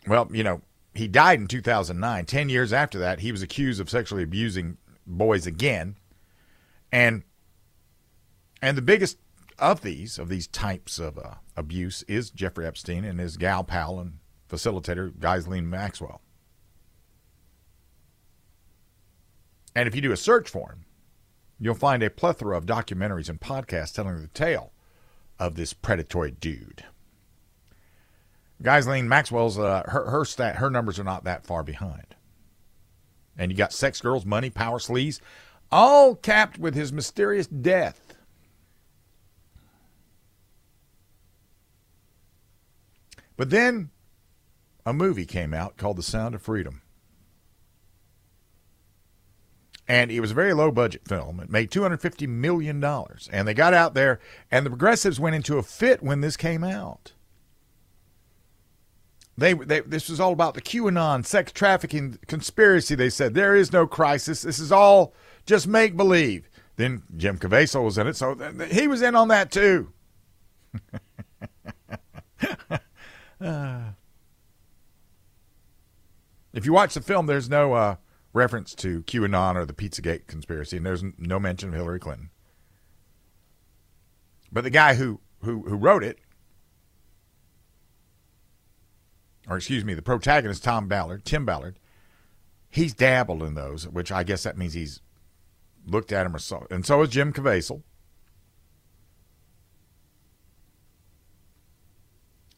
well, 0.07 0.29
you 0.31 0.43
know, 0.43 0.61
he 0.93 1.07
died 1.07 1.39
in 1.39 1.47
2009. 1.47 2.25
Ten 2.25 2.49
years 2.49 2.73
after 2.73 2.99
that, 2.99 3.19
he 3.19 3.31
was 3.31 3.41
accused 3.41 3.79
of 3.79 3.89
sexually 3.89 4.23
abusing 4.23 4.77
boys 5.05 5.45
again, 5.45 5.95
and 6.91 7.23
and 8.61 8.75
the 8.75 8.81
biggest 8.81 9.17
of 9.59 9.81
these 9.81 10.17
of 10.17 10.27
these 10.27 10.47
types 10.47 10.97
of 10.97 11.17
uh, 11.17 11.35
abuse 11.57 12.03
is 12.03 12.29
Jeffrey 12.29 12.65
Epstein 12.65 13.03
and 13.03 13.19
his 13.19 13.35
gal 13.35 13.63
pal 13.63 13.99
and 13.99 14.19
facilitator 14.49 15.11
Ghislaine 15.19 15.69
Maxwell. 15.69 16.21
And 19.75 19.87
if 19.87 19.95
you 19.95 20.01
do 20.01 20.11
a 20.11 20.17
search 20.17 20.49
for 20.49 20.71
him, 20.71 20.85
you'll 21.59 21.75
find 21.75 22.01
a 22.01 22.09
plethora 22.09 22.57
of 22.57 22.65
documentaries 22.65 23.29
and 23.29 23.41
podcasts 23.41 23.93
telling 23.93 24.21
the 24.21 24.27
tale 24.29 24.71
of 25.39 25.55
this 25.55 25.73
predatory 25.73 26.31
dude. 26.31 26.85
Ghislaine 28.61 29.07
Maxwell's 29.07 29.59
uh, 29.59 29.83
her 29.87 30.09
her 30.09 30.25
stat 30.25 30.55
her 30.55 30.69
numbers 30.69 30.99
are 30.99 31.03
not 31.03 31.25
that 31.25 31.45
far 31.45 31.63
behind. 31.63 32.15
And 33.37 33.51
you 33.51 33.57
got 33.57 33.71
sex 33.71 34.01
girls, 34.01 34.25
money, 34.25 34.49
power, 34.49 34.79
sleaze, 34.79 35.19
all 35.71 36.15
capped 36.15 36.57
with 36.57 36.73
his 36.73 36.91
mysterious 36.91 37.45
death 37.45 38.06
But 43.37 43.51
then 43.51 43.91
a 44.85 44.93
movie 44.93 45.25
came 45.25 45.53
out 45.53 45.77
called 45.77 45.97
The 45.97 46.03
Sound 46.03 46.35
of 46.35 46.41
Freedom. 46.41 46.81
And 49.87 50.11
it 50.11 50.19
was 50.19 50.31
a 50.31 50.33
very 50.35 50.53
low 50.53 50.69
budget 50.71 51.07
film. 51.07 51.39
It 51.39 51.49
made 51.49 51.71
$250 51.71 52.27
million. 52.27 52.83
And 52.83 53.47
they 53.47 53.53
got 53.53 53.73
out 53.73 53.93
there, 53.93 54.19
and 54.51 54.65
the 54.65 54.69
progressives 54.69 55.19
went 55.19 55.35
into 55.35 55.57
a 55.57 55.63
fit 55.63 56.03
when 56.03 56.19
this 56.19 56.35
came 56.35 56.63
out. 56.63 57.13
They, 59.37 59.53
they, 59.53 59.81
this 59.81 60.09
was 60.09 60.19
all 60.19 60.33
about 60.33 60.55
the 60.55 60.61
QAnon 60.61 61.25
sex 61.25 61.51
trafficking 61.51 62.17
conspiracy. 62.27 62.95
They 62.95 63.11
said 63.11 63.33
there 63.33 63.55
is 63.55 63.71
no 63.71 63.85
crisis. 63.85 64.41
This 64.41 64.59
is 64.59 64.71
all 64.71 65.13
just 65.45 65.67
make 65.67 65.95
believe. 65.95 66.49
Then 66.75 67.03
Jim 67.15 67.37
Caviezel 67.37 67.83
was 67.83 67.97
in 67.97 68.07
it, 68.07 68.15
so 68.15 68.35
he 68.69 68.87
was 68.87 69.01
in 69.01 69.15
on 69.15 69.27
that 69.27 69.51
too. 69.51 69.93
If 76.53 76.65
you 76.65 76.73
watch 76.73 76.93
the 76.93 77.01
film, 77.01 77.27
there's 77.27 77.49
no 77.49 77.73
uh, 77.73 77.95
reference 78.33 78.73
to 78.75 79.03
QAnon 79.03 79.55
or 79.55 79.65
the 79.65 79.73
Pizzagate 79.73 80.27
conspiracy, 80.27 80.77
and 80.77 80.85
there's 80.85 81.03
no 81.17 81.39
mention 81.39 81.69
of 81.69 81.75
Hillary 81.75 81.99
Clinton. 81.99 82.29
But 84.51 84.63
the 84.63 84.69
guy 84.69 84.95
who, 84.95 85.19
who, 85.41 85.63
who 85.63 85.75
wrote 85.75 86.03
it, 86.03 86.19
or 89.47 89.57
excuse 89.57 89.85
me, 89.85 89.93
the 89.93 90.01
protagonist, 90.01 90.63
Tom 90.63 90.87
Ballard, 90.87 91.25
Tim 91.25 91.45
Ballard, 91.45 91.79
he's 92.69 92.93
dabbled 92.93 93.43
in 93.43 93.55
those, 93.55 93.87
which 93.87 94.11
I 94.11 94.23
guess 94.23 94.43
that 94.43 94.57
means 94.57 94.73
he's 94.73 95.01
looked 95.85 96.11
at 96.11 96.25
him 96.25 96.35
or. 96.35 96.71
And 96.71 96.85
so 96.85 97.01
is 97.01 97.09
Jim 97.09 97.33
Caviezel. 97.33 97.83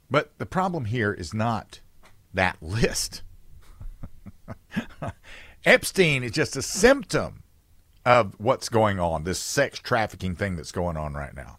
But 0.10 0.38
the 0.38 0.46
problem 0.46 0.86
here 0.86 1.14
is 1.14 1.34
not 1.34 1.82
that 2.34 2.58
list. 2.62 3.22
Epstein 5.66 6.24
is 6.24 6.32
just 6.32 6.56
a 6.56 6.62
symptom 6.62 7.44
of 8.06 8.34
what's 8.40 8.70
going 8.70 9.00
on, 9.00 9.24
this 9.24 9.40
sex 9.40 9.80
trafficking 9.80 10.36
thing 10.36 10.56
that's 10.56 10.72
going 10.72 10.98
on 10.98 11.14
right 11.14 11.36
now. 11.36 11.58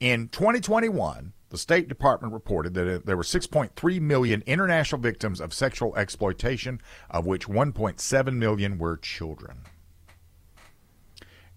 In 0.00 0.28
2021, 0.28 1.32
the 1.50 1.58
State 1.58 1.88
Department 1.88 2.32
reported 2.32 2.74
that 2.74 2.94
uh, 2.94 2.98
there 3.04 3.16
were 3.16 3.22
6.3 3.22 4.00
million 4.00 4.42
international 4.46 5.00
victims 5.00 5.40
of 5.40 5.54
sexual 5.54 5.94
exploitation, 5.96 6.80
of 7.10 7.26
which 7.26 7.48
1.7 7.48 8.34
million 8.34 8.78
were 8.78 8.96
children. 8.96 9.58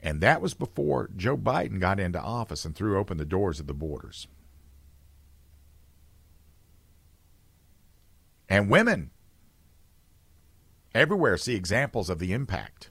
And 0.02 0.22
that 0.22 0.42
was 0.42 0.54
before 0.54 1.10
Joe 1.16 1.36
Biden 1.36 1.80
got 1.80 2.00
into 2.00 2.22
office 2.22 2.64
and 2.64 2.76
threw 2.76 2.98
open 2.98 3.18
the 3.18 3.26
doors 3.26 3.60
of 3.60 3.68
the 3.68 3.74
borders. 3.74 4.28
And 8.50 8.70
women 8.70 9.12
everywhere 10.96 11.38
see 11.38 11.56
examples 11.56 12.10
of 12.10 12.20
the 12.20 12.34
impact. 12.34 12.90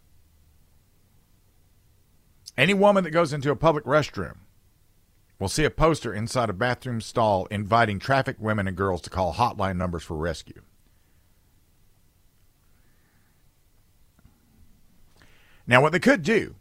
Any 2.57 2.75
woman 2.75 3.05
that 3.05 3.11
goes 3.11 3.33
into 3.33 3.51
a 3.51 3.57
public 3.57 3.85
restroom 3.85 4.37
will 5.39 5.49
see 5.49 5.65
a 5.65 5.71
poster 5.71 6.15
inside 6.15 6.49
a 6.49 6.55
bathroom 6.55 7.01
stall 7.01 7.47
inviting 7.47 7.99
trafficked 7.99 8.41
women 8.41 8.67
and 8.67 8.77
girls 8.77 9.03
to 9.03 9.11
call 9.11 9.35
hotline 9.35 9.77
numbers 9.77 10.03
for 10.03 10.17
rescue. 10.17 10.63
Now, 15.67 15.83
what 15.83 15.93
they 15.93 15.99
could 15.99 16.23
do 16.23 16.55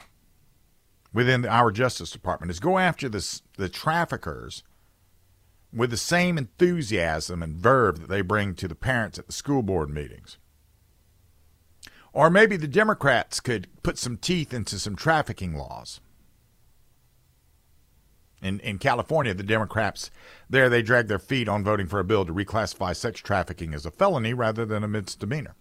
within 1.13 1.45
our 1.45 1.71
Justice 1.71 2.09
Department 2.09 2.51
is 2.51 2.59
go 2.59 2.77
after 2.77 3.07
this, 3.07 3.43
the 3.55 3.69
traffickers 3.69 4.63
with 5.75 5.91
the 5.91 5.97
same 5.97 6.37
enthusiasm 6.37 7.43
and 7.43 7.57
verve 7.57 7.99
that 7.99 8.07
they 8.07 8.21
bring 8.21 8.55
to 8.55 8.67
the 8.67 8.75
parents 8.75 9.19
at 9.19 9.27
the 9.27 9.33
school 9.33 9.61
board 9.61 9.89
meetings. 9.89 10.37
Or 12.13 12.29
maybe 12.29 12.55
the 12.55 12.67
Democrats 12.67 13.41
could 13.41 13.67
put 13.83 13.97
some 13.97 14.15
teeth 14.15 14.53
into 14.53 14.79
some 14.79 14.95
trafficking 14.95 15.53
laws. 15.53 15.99
In, 18.41 18.61
in 18.61 18.77
California, 18.77 19.33
the 19.33 19.43
Democrats 19.43 20.11
there 20.49 20.69
they 20.69 20.81
drag 20.81 21.07
their 21.07 21.19
feet 21.19 21.49
on 21.49 21.63
voting 21.63 21.87
for 21.87 21.99
a 21.99 22.05
bill 22.05 22.25
to 22.25 22.33
reclassify 22.33 22.95
sex 22.95 23.19
trafficking 23.19 23.73
as 23.73 23.85
a 23.85 23.91
felony 23.91 24.33
rather 24.33 24.65
than 24.65 24.83
a 24.83 24.87
misdemeanor. 24.87 25.55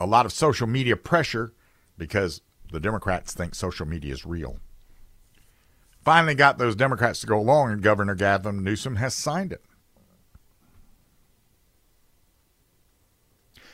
A 0.00 0.06
lot 0.06 0.24
of 0.24 0.32
social 0.32 0.66
media 0.66 0.96
pressure 0.96 1.52
because 1.98 2.40
the 2.72 2.80
Democrats 2.80 3.34
think 3.34 3.54
social 3.54 3.86
media 3.86 4.12
is 4.12 4.24
real. 4.24 4.58
Finally 6.06 6.36
got 6.36 6.56
those 6.56 6.76
Democrats 6.76 7.18
to 7.18 7.26
go 7.26 7.36
along, 7.36 7.72
and 7.72 7.82
Governor 7.82 8.14
Gavin 8.14 8.62
Newsom 8.62 8.94
has 8.94 9.12
signed 9.12 9.52
it. 9.52 9.64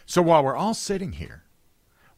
So 0.07 0.23
while 0.23 0.42
we're 0.42 0.57
all 0.57 0.73
sitting 0.73 1.12
here 1.12 1.42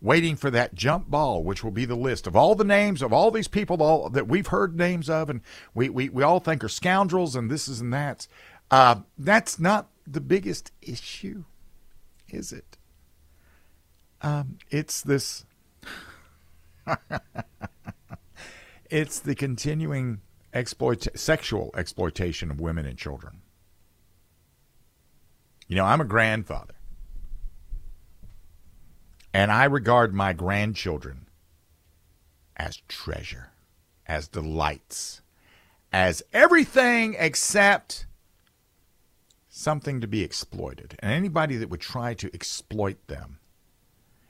waiting 0.00 0.36
for 0.36 0.52
that 0.52 0.76
jump 0.76 1.10
ball, 1.10 1.42
which 1.42 1.64
will 1.64 1.72
be 1.72 1.84
the 1.84 1.96
list 1.96 2.28
of 2.28 2.36
all 2.36 2.54
the 2.54 2.62
names 2.62 3.02
of 3.02 3.12
all 3.12 3.32
these 3.32 3.48
people 3.48 3.82
all, 3.82 4.08
that 4.08 4.28
we've 4.28 4.46
heard 4.46 4.76
names 4.76 5.10
of 5.10 5.28
and 5.28 5.40
we, 5.74 5.88
we, 5.88 6.08
we 6.08 6.22
all 6.22 6.38
think 6.38 6.62
are 6.62 6.68
scoundrels 6.68 7.34
and 7.34 7.50
this 7.50 7.66
is 7.66 7.80
and 7.80 7.92
that, 7.92 8.28
uh, 8.70 9.00
that's 9.18 9.58
not 9.58 9.88
the 10.06 10.20
biggest 10.20 10.70
issue, 10.80 11.42
is 12.28 12.52
it? 12.52 12.78
Um, 14.22 14.58
it's 14.70 15.02
this. 15.02 15.44
it's 18.94 19.18
the 19.18 19.34
continuing 19.34 20.20
exploit 20.52 21.08
sexual 21.16 21.72
exploitation 21.76 22.48
of 22.48 22.60
women 22.60 22.86
and 22.86 22.96
children. 22.96 23.42
You 25.66 25.74
know, 25.74 25.84
I'm 25.84 26.00
a 26.00 26.04
grandfather. 26.04 26.74
And 29.32 29.50
I 29.50 29.64
regard 29.64 30.14
my 30.14 30.32
grandchildren 30.32 31.26
as 32.56 32.76
treasure, 32.86 33.50
as 34.06 34.28
delights, 34.28 35.22
as 35.92 36.22
everything 36.32 37.16
except 37.18 38.06
something 39.48 40.00
to 40.02 40.06
be 40.06 40.22
exploited. 40.22 40.94
And 41.00 41.10
anybody 41.10 41.56
that 41.56 41.68
would 41.68 41.80
try 41.80 42.14
to 42.14 42.32
exploit 42.32 43.04
them, 43.08 43.40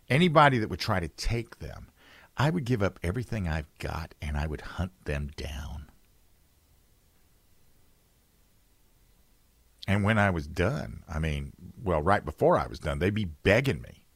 anybody 0.08 0.58
that 0.58 0.70
would 0.70 0.80
try 0.80 1.00
to 1.00 1.08
take 1.08 1.58
them, 1.58 1.88
I 2.36 2.50
would 2.50 2.64
give 2.64 2.82
up 2.82 2.98
everything 3.02 3.46
I've 3.46 3.72
got 3.78 4.14
and 4.20 4.36
I 4.36 4.46
would 4.46 4.60
hunt 4.62 4.92
them 5.04 5.30
down. 5.36 5.90
And 9.86 10.02
when 10.02 10.18
I 10.18 10.30
was 10.30 10.46
done, 10.46 11.04
I 11.08 11.18
mean, 11.18 11.52
well, 11.82 12.02
right 12.02 12.24
before 12.24 12.58
I 12.58 12.66
was 12.66 12.78
done, 12.78 12.98
they'd 12.98 13.14
be 13.14 13.26
begging 13.26 13.82
me 13.82 14.06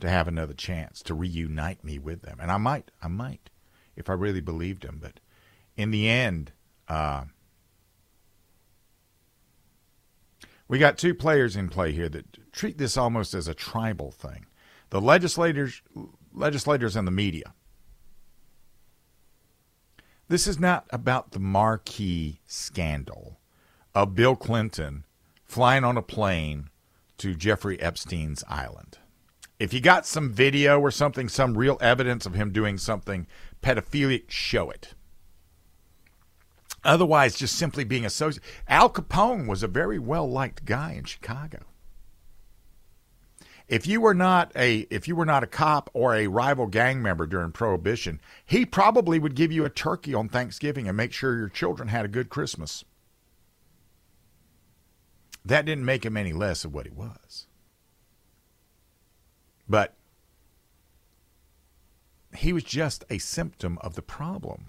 to 0.00 0.08
have 0.08 0.28
another 0.28 0.54
chance 0.54 1.02
to 1.02 1.14
reunite 1.14 1.84
me 1.84 1.98
with 1.98 2.22
them. 2.22 2.38
And 2.40 2.50
I 2.50 2.56
might, 2.56 2.90
I 3.02 3.08
might, 3.08 3.50
if 3.96 4.10
I 4.10 4.14
really 4.14 4.40
believed 4.40 4.82
them. 4.82 4.98
But 5.00 5.20
in 5.76 5.90
the 5.90 6.08
end, 6.08 6.52
uh, 6.88 7.24
we 10.66 10.78
got 10.78 10.98
two 10.98 11.14
players 11.14 11.56
in 11.56 11.68
play 11.68 11.92
here 11.92 12.08
that 12.08 12.52
treat 12.52 12.78
this 12.78 12.96
almost 12.96 13.34
as 13.34 13.48
a 13.48 13.54
tribal 13.54 14.10
thing. 14.10 14.46
The 14.90 15.00
legislators, 15.00 15.82
legislators 16.32 16.96
and 16.96 17.06
the 17.06 17.12
media. 17.12 17.54
This 20.28 20.46
is 20.46 20.58
not 20.58 20.86
about 20.90 21.30
the 21.30 21.38
marquee 21.38 22.40
scandal 22.46 23.38
of 23.94 24.14
Bill 24.14 24.36
Clinton 24.36 25.04
flying 25.44 25.84
on 25.84 25.96
a 25.96 26.02
plane 26.02 26.68
to 27.16 27.34
Jeffrey 27.34 27.80
Epstein's 27.80 28.44
island. 28.46 28.98
If 29.58 29.72
you 29.72 29.80
got 29.80 30.06
some 30.06 30.30
video 30.30 30.78
or 30.78 30.90
something, 30.90 31.28
some 31.28 31.56
real 31.56 31.78
evidence 31.80 32.26
of 32.26 32.34
him 32.34 32.52
doing 32.52 32.78
something 32.78 33.26
pedophilic, 33.62 34.30
show 34.30 34.70
it. 34.70 34.94
Otherwise, 36.84 37.34
just 37.34 37.56
simply 37.56 37.84
being 37.84 38.04
associated. 38.04 38.48
Al 38.68 38.88
Capone 38.88 39.48
was 39.48 39.62
a 39.62 39.68
very 39.68 39.98
well 39.98 40.30
liked 40.30 40.64
guy 40.64 40.92
in 40.92 41.04
Chicago. 41.04 41.64
If 43.68 43.86
you 43.86 44.00
were 44.00 44.14
not 44.14 44.50
a 44.56 44.86
if 44.90 45.06
you 45.06 45.14
were 45.14 45.26
not 45.26 45.42
a 45.42 45.46
cop 45.46 45.90
or 45.92 46.14
a 46.14 46.26
rival 46.26 46.66
gang 46.66 47.02
member 47.02 47.26
during 47.26 47.52
Prohibition, 47.52 48.20
he 48.46 48.64
probably 48.64 49.18
would 49.18 49.34
give 49.34 49.52
you 49.52 49.64
a 49.64 49.70
turkey 49.70 50.14
on 50.14 50.28
Thanksgiving 50.28 50.88
and 50.88 50.96
make 50.96 51.12
sure 51.12 51.36
your 51.36 51.50
children 51.50 51.88
had 51.88 52.06
a 52.06 52.08
good 52.08 52.30
Christmas. 52.30 52.84
That 55.44 55.66
didn't 55.66 55.84
make 55.84 56.04
him 56.04 56.16
any 56.16 56.32
less 56.32 56.64
of 56.64 56.74
what 56.74 56.86
he 56.86 56.92
was. 56.92 57.46
But 59.68 59.94
he 62.34 62.52
was 62.52 62.64
just 62.64 63.04
a 63.10 63.18
symptom 63.18 63.78
of 63.82 63.94
the 63.94 64.02
problem. 64.02 64.66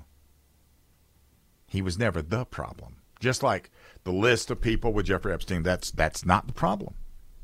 He 1.67 1.81
was 1.81 1.97
never 1.97 2.21
the 2.21 2.45
problem. 2.45 2.97
Just 3.19 3.43
like 3.43 3.69
the 4.03 4.11
list 4.11 4.49
of 4.49 4.59
people 4.59 4.91
with 4.91 5.05
Jeffrey 5.05 5.33
Epstein, 5.33 5.63
that's 5.63 5.91
that's 5.91 6.25
not 6.25 6.47
the 6.47 6.53
problem. 6.53 6.95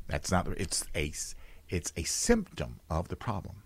That's 0.06 0.30
not 0.30 0.48
it's 0.56 0.84
a 0.94 1.12
it's 1.68 1.92
a 1.96 2.04
symptom 2.04 2.80
of 2.88 3.08
the 3.08 3.16
problem. 3.16 3.62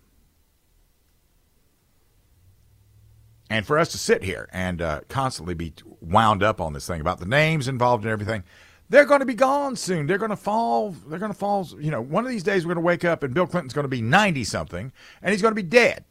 And 3.49 3.67
for 3.67 3.77
us 3.77 3.89
to 3.89 3.97
sit 3.97 4.23
here 4.23 4.47
and 4.53 4.81
uh, 4.81 5.01
constantly 5.09 5.53
be 5.53 5.73
wound 5.99 6.41
up 6.41 6.61
on 6.61 6.71
this 6.71 6.87
thing 6.87 7.01
about 7.01 7.19
the 7.19 7.25
names 7.25 7.67
involved 7.67 8.05
and 8.05 8.11
everything, 8.11 8.43
they're 8.87 9.05
going 9.05 9.19
to 9.19 9.25
be 9.25 9.33
gone 9.33 9.75
soon. 9.75 10.07
They're 10.07 10.17
going 10.17 10.29
to 10.31 10.37
fall. 10.37 10.91
They're 10.91 11.19
going 11.19 11.33
to 11.33 11.37
fall. 11.37 11.67
You 11.77 11.91
know, 11.91 12.01
one 12.01 12.25
of 12.25 12.31
these 12.31 12.43
days 12.43 12.65
we're 12.65 12.73
going 12.73 12.83
to 12.83 12.87
wake 12.87 13.03
up 13.03 13.23
and 13.23 13.33
Bill 13.33 13.47
Clinton's 13.47 13.73
going 13.73 13.83
to 13.83 13.89
be 13.89 14.01
90 14.01 14.45
something 14.45 14.91
and 15.21 15.31
he's 15.31 15.41
going 15.41 15.51
to 15.51 15.61
be 15.61 15.67
dead. 15.67 16.05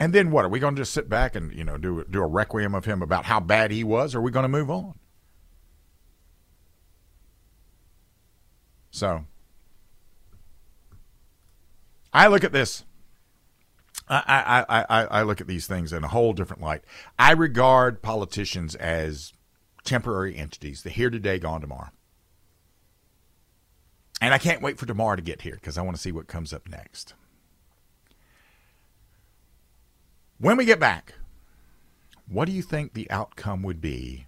And 0.00 0.12
then 0.12 0.32
what? 0.32 0.44
Are 0.44 0.48
we 0.48 0.58
going 0.58 0.74
to 0.74 0.80
just 0.80 0.92
sit 0.92 1.08
back 1.08 1.36
and, 1.36 1.52
you 1.52 1.62
know, 1.62 1.78
do, 1.78 2.04
do 2.10 2.20
a 2.22 2.26
requiem 2.26 2.74
of 2.74 2.84
him 2.84 3.02
about 3.02 3.24
how 3.24 3.38
bad 3.38 3.70
he 3.70 3.84
was? 3.84 4.16
Or 4.16 4.18
are 4.18 4.22
we 4.22 4.32
going 4.32 4.42
to 4.42 4.48
move 4.48 4.68
on? 4.68 4.94
So, 8.90 9.26
I 12.12 12.26
look 12.26 12.44
at 12.44 12.52
this. 12.52 12.84
I, 14.08 14.64
I, 14.68 14.84
I, 14.88 15.04
I 15.04 15.22
look 15.22 15.40
at 15.40 15.46
these 15.46 15.66
things 15.66 15.92
in 15.92 16.04
a 16.04 16.08
whole 16.08 16.32
different 16.32 16.62
light. 16.62 16.82
I 17.18 17.32
regard 17.32 18.02
politicians 18.02 18.74
as 18.74 19.32
temporary 19.84 20.36
entities. 20.36 20.82
They're 20.82 20.92
here 20.92 21.10
today, 21.10 21.38
gone 21.38 21.60
tomorrow. 21.60 21.90
And 24.20 24.34
I 24.34 24.38
can't 24.38 24.62
wait 24.62 24.78
for 24.78 24.86
tomorrow 24.86 25.16
to 25.16 25.22
get 25.22 25.42
here 25.42 25.54
because 25.54 25.78
I 25.78 25.82
want 25.82 25.96
to 25.96 26.02
see 26.02 26.12
what 26.12 26.28
comes 26.28 26.52
up 26.52 26.68
next. 26.68 27.14
When 30.38 30.56
we 30.56 30.64
get 30.64 30.80
back, 30.80 31.14
what 32.28 32.46
do 32.46 32.52
you 32.52 32.62
think 32.62 32.92
the 32.92 33.10
outcome 33.10 33.62
would 33.62 33.80
be 33.80 34.26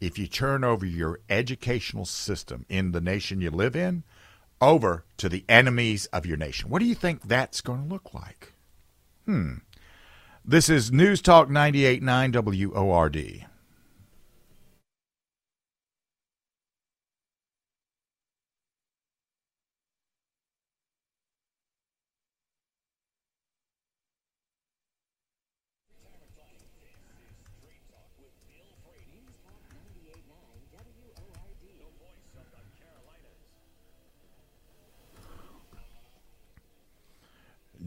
if 0.00 0.18
you 0.18 0.26
turn 0.26 0.64
over 0.64 0.86
your 0.86 1.20
educational 1.28 2.04
system 2.04 2.64
in 2.68 2.92
the 2.92 3.00
nation 3.00 3.40
you 3.40 3.50
live 3.50 3.74
in 3.74 4.04
over 4.60 5.04
to 5.18 5.28
the 5.28 5.44
enemies 5.48 6.06
of 6.06 6.26
your 6.26 6.36
nation? 6.36 6.70
What 6.70 6.80
do 6.80 6.86
you 6.86 6.94
think 6.94 7.22
that's 7.22 7.60
going 7.60 7.82
to 7.82 7.88
look 7.88 8.14
like? 8.14 8.52
Hmm. 9.26 9.54
This 10.44 10.68
is 10.68 10.90
News 10.90 11.20
Talk 11.20 11.48
98.9 11.48 12.72
WORD. 12.72 13.46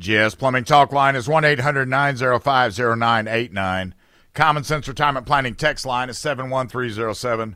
GS 0.02 0.34
Plumbing 0.34 0.64
Talk 0.64 0.92
line 0.92 1.16
is 1.16 1.28
1 1.28 1.46
800 1.46 1.88
905 1.88 2.76
0989. 2.76 3.94
Common 4.34 4.64
Sense 4.64 4.88
Retirement 4.88 5.28
Planning 5.28 5.54
text 5.54 5.86
line 5.86 6.10
is 6.10 6.18
71307. 6.18 7.56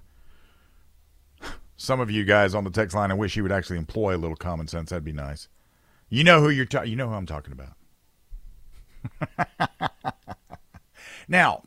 Some 1.75 1.99
of 1.99 2.11
you 2.11 2.23
guys 2.23 2.53
on 2.53 2.63
the 2.63 2.69
text 2.69 2.95
line, 2.95 3.09
I 3.09 3.15
wish 3.15 3.35
you 3.35 3.41
would 3.41 3.51
actually 3.51 3.77
employ 3.77 4.15
a 4.15 4.19
little 4.19 4.35
common 4.35 4.67
sense. 4.67 4.91
That'd 4.91 5.03
be 5.03 5.11
nice. 5.11 5.47
You 6.07 6.23
know 6.23 6.39
who 6.39 6.49
you're. 6.49 6.65
Ta- 6.65 6.83
you 6.83 6.95
know 6.95 7.09
who 7.09 7.15
I'm 7.15 7.25
talking 7.25 7.51
about. 7.51 7.73
now, 11.27 11.63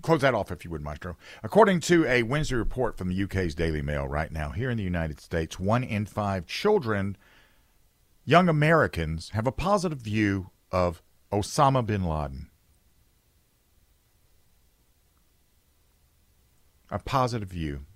close 0.00 0.22
that 0.22 0.34
off 0.34 0.50
if 0.50 0.64
you 0.64 0.70
would, 0.70 0.82
Maestro. 0.82 1.18
According 1.42 1.80
to 1.80 2.06
a 2.06 2.22
Wednesday 2.22 2.56
report 2.56 2.96
from 2.96 3.08
the 3.08 3.22
UK's 3.22 3.54
Daily 3.54 3.82
Mail, 3.82 4.08
right 4.08 4.32
now 4.32 4.50
here 4.50 4.70
in 4.70 4.78
the 4.78 4.82
United 4.82 5.20
States, 5.20 5.60
one 5.60 5.84
in 5.84 6.06
five 6.06 6.46
children, 6.46 7.18
young 8.28 8.46
Americans, 8.46 9.30
have 9.30 9.46
a 9.46 9.52
positive 9.52 10.00
view 10.00 10.50
of 10.70 11.02
Osama 11.32 11.84
bin 11.84 12.04
Laden. 12.04 12.50
A 16.90 16.98
positive 16.98 17.48
view. 17.48 17.86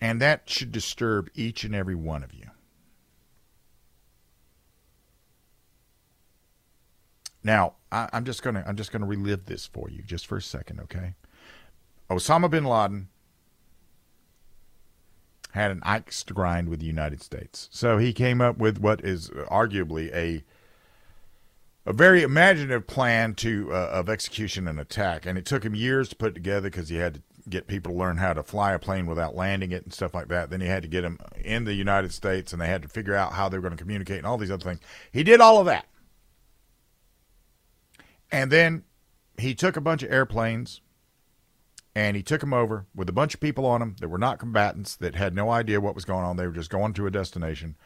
And 0.00 0.22
that 0.22 0.48
should 0.48 0.72
disturb 0.72 1.28
each 1.34 1.64
and 1.64 1.74
every 1.74 1.94
one 1.94 2.22
of 2.24 2.32
you. 2.32 2.46
Now, 7.44 7.74
I, 7.90 8.08
am 8.14 8.24
just 8.24 8.42
gonna 8.42 8.64
I'm 8.66 8.76
just 8.76 8.90
gonna 8.90 9.04
relive 9.04 9.44
this 9.44 9.66
for 9.66 9.90
you 9.90 10.02
just 10.02 10.26
for 10.26 10.38
a 10.38 10.42
second, 10.42 10.80
okay? 10.80 11.14
Osama 12.08 12.48
bin 12.48 12.64
Laden 12.64 13.08
had 15.52 15.70
an 15.70 15.80
axe 15.84 16.22
to 16.24 16.34
grind 16.34 16.68
with 16.68 16.80
the 16.80 16.86
United 16.86 17.22
States, 17.22 17.68
so 17.72 17.98
he 17.98 18.12
came 18.12 18.40
up 18.40 18.58
with 18.58 18.78
what 18.78 19.04
is 19.04 19.30
arguably 19.30 20.12
a 20.14 20.44
a 21.84 21.92
very 21.92 22.22
imaginative 22.22 22.86
plan 22.86 23.34
to 23.34 23.72
uh, 23.72 23.90
of 23.92 24.08
execution 24.08 24.68
and 24.68 24.78
attack, 24.78 25.26
and 25.26 25.36
it 25.36 25.44
took 25.44 25.64
him 25.64 25.74
years 25.74 26.08
to 26.08 26.16
put 26.16 26.34
together 26.34 26.70
because 26.70 26.88
he 26.88 26.96
had 26.96 27.14
to 27.14 27.22
get 27.48 27.66
people 27.66 27.92
to 27.92 27.98
learn 27.98 28.18
how 28.18 28.32
to 28.32 28.42
fly 28.42 28.72
a 28.72 28.78
plane 28.78 29.06
without 29.06 29.34
landing 29.34 29.72
it 29.72 29.82
and 29.82 29.92
stuff 29.92 30.14
like 30.14 30.28
that. 30.28 30.50
Then 30.50 30.60
he 30.60 30.68
had 30.68 30.82
to 30.82 30.88
get 30.88 31.02
them 31.02 31.18
in 31.44 31.64
the 31.64 31.74
United 31.74 32.12
States, 32.12 32.52
and 32.52 32.62
they 32.62 32.68
had 32.68 32.82
to 32.82 32.88
figure 32.88 33.14
out 33.14 33.32
how 33.32 33.48
they 33.48 33.58
were 33.58 33.62
going 33.62 33.76
to 33.76 33.82
communicate 33.82 34.18
and 34.18 34.26
all 34.26 34.38
these 34.38 34.50
other 34.50 34.62
things. 34.62 34.80
He 35.10 35.24
did 35.24 35.40
all 35.40 35.58
of 35.58 35.66
that. 35.66 35.86
And 38.30 38.50
then 38.50 38.84
he 39.36 39.54
took 39.54 39.76
a 39.76 39.80
bunch 39.80 40.02
of 40.02 40.12
airplanes 40.12 40.81
and 41.94 42.16
he 42.16 42.22
took 42.22 42.40
them 42.40 42.54
over 42.54 42.86
with 42.94 43.08
a 43.08 43.12
bunch 43.12 43.34
of 43.34 43.40
people 43.40 43.66
on 43.66 43.80
them 43.80 43.96
that 44.00 44.08
were 44.08 44.18
not 44.18 44.38
combatants 44.38 44.96
that 44.96 45.14
had 45.14 45.34
no 45.34 45.50
idea 45.50 45.80
what 45.80 45.94
was 45.94 46.04
going 46.04 46.24
on. 46.24 46.36
They 46.36 46.46
were 46.46 46.52
just 46.52 46.70
going 46.70 46.94
to 46.94 47.06
a 47.06 47.10
destination. 47.10 47.76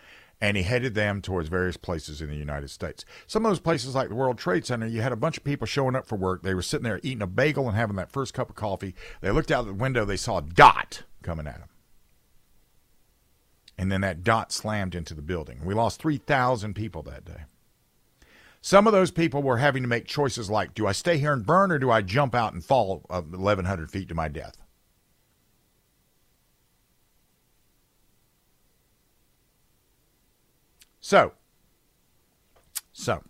And 0.40 0.56
he 0.56 0.64
headed 0.64 0.94
them 0.94 1.22
towards 1.22 1.48
various 1.48 1.78
places 1.78 2.20
in 2.20 2.28
the 2.28 2.36
United 2.36 2.68
States. 2.68 3.06
Some 3.26 3.46
of 3.46 3.50
those 3.50 3.58
places, 3.58 3.94
like 3.94 4.10
the 4.10 4.14
World 4.14 4.36
Trade 4.36 4.66
Center, 4.66 4.86
you 4.86 5.00
had 5.00 5.12
a 5.12 5.16
bunch 5.16 5.38
of 5.38 5.44
people 5.44 5.66
showing 5.66 5.96
up 5.96 6.06
for 6.06 6.16
work. 6.16 6.42
They 6.42 6.54
were 6.54 6.60
sitting 6.60 6.84
there 6.84 7.00
eating 7.02 7.22
a 7.22 7.26
bagel 7.26 7.66
and 7.66 7.76
having 7.76 7.96
that 7.96 8.12
first 8.12 8.34
cup 8.34 8.50
of 8.50 8.54
coffee. 8.54 8.94
They 9.22 9.30
looked 9.30 9.50
out 9.50 9.64
the 9.64 9.72
window, 9.72 10.04
they 10.04 10.18
saw 10.18 10.38
a 10.38 10.42
dot 10.42 11.04
coming 11.22 11.46
at 11.46 11.58
them. 11.58 11.68
And 13.78 13.90
then 13.90 14.02
that 14.02 14.24
dot 14.24 14.52
slammed 14.52 14.94
into 14.94 15.14
the 15.14 15.22
building. 15.22 15.60
We 15.64 15.74
lost 15.74 16.00
3,000 16.00 16.74
people 16.74 17.02
that 17.04 17.24
day. 17.24 17.44
Some 18.66 18.88
of 18.88 18.92
those 18.92 19.12
people 19.12 19.44
were 19.44 19.58
having 19.58 19.84
to 19.84 19.88
make 19.88 20.06
choices 20.06 20.50
like 20.50 20.74
do 20.74 20.88
I 20.88 20.90
stay 20.90 21.18
here 21.18 21.32
and 21.32 21.46
burn 21.46 21.70
or 21.70 21.78
do 21.78 21.88
I 21.88 22.02
jump 22.02 22.34
out 22.34 22.52
and 22.52 22.64
fall 22.64 23.04
1,100 23.06 23.88
feet 23.92 24.08
to 24.08 24.14
my 24.16 24.26
death? 24.26 24.56
So, 30.98 31.34
so, 32.92 33.22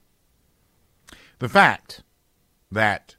the 1.38 1.51
fact 1.51 2.03
that 2.72 3.15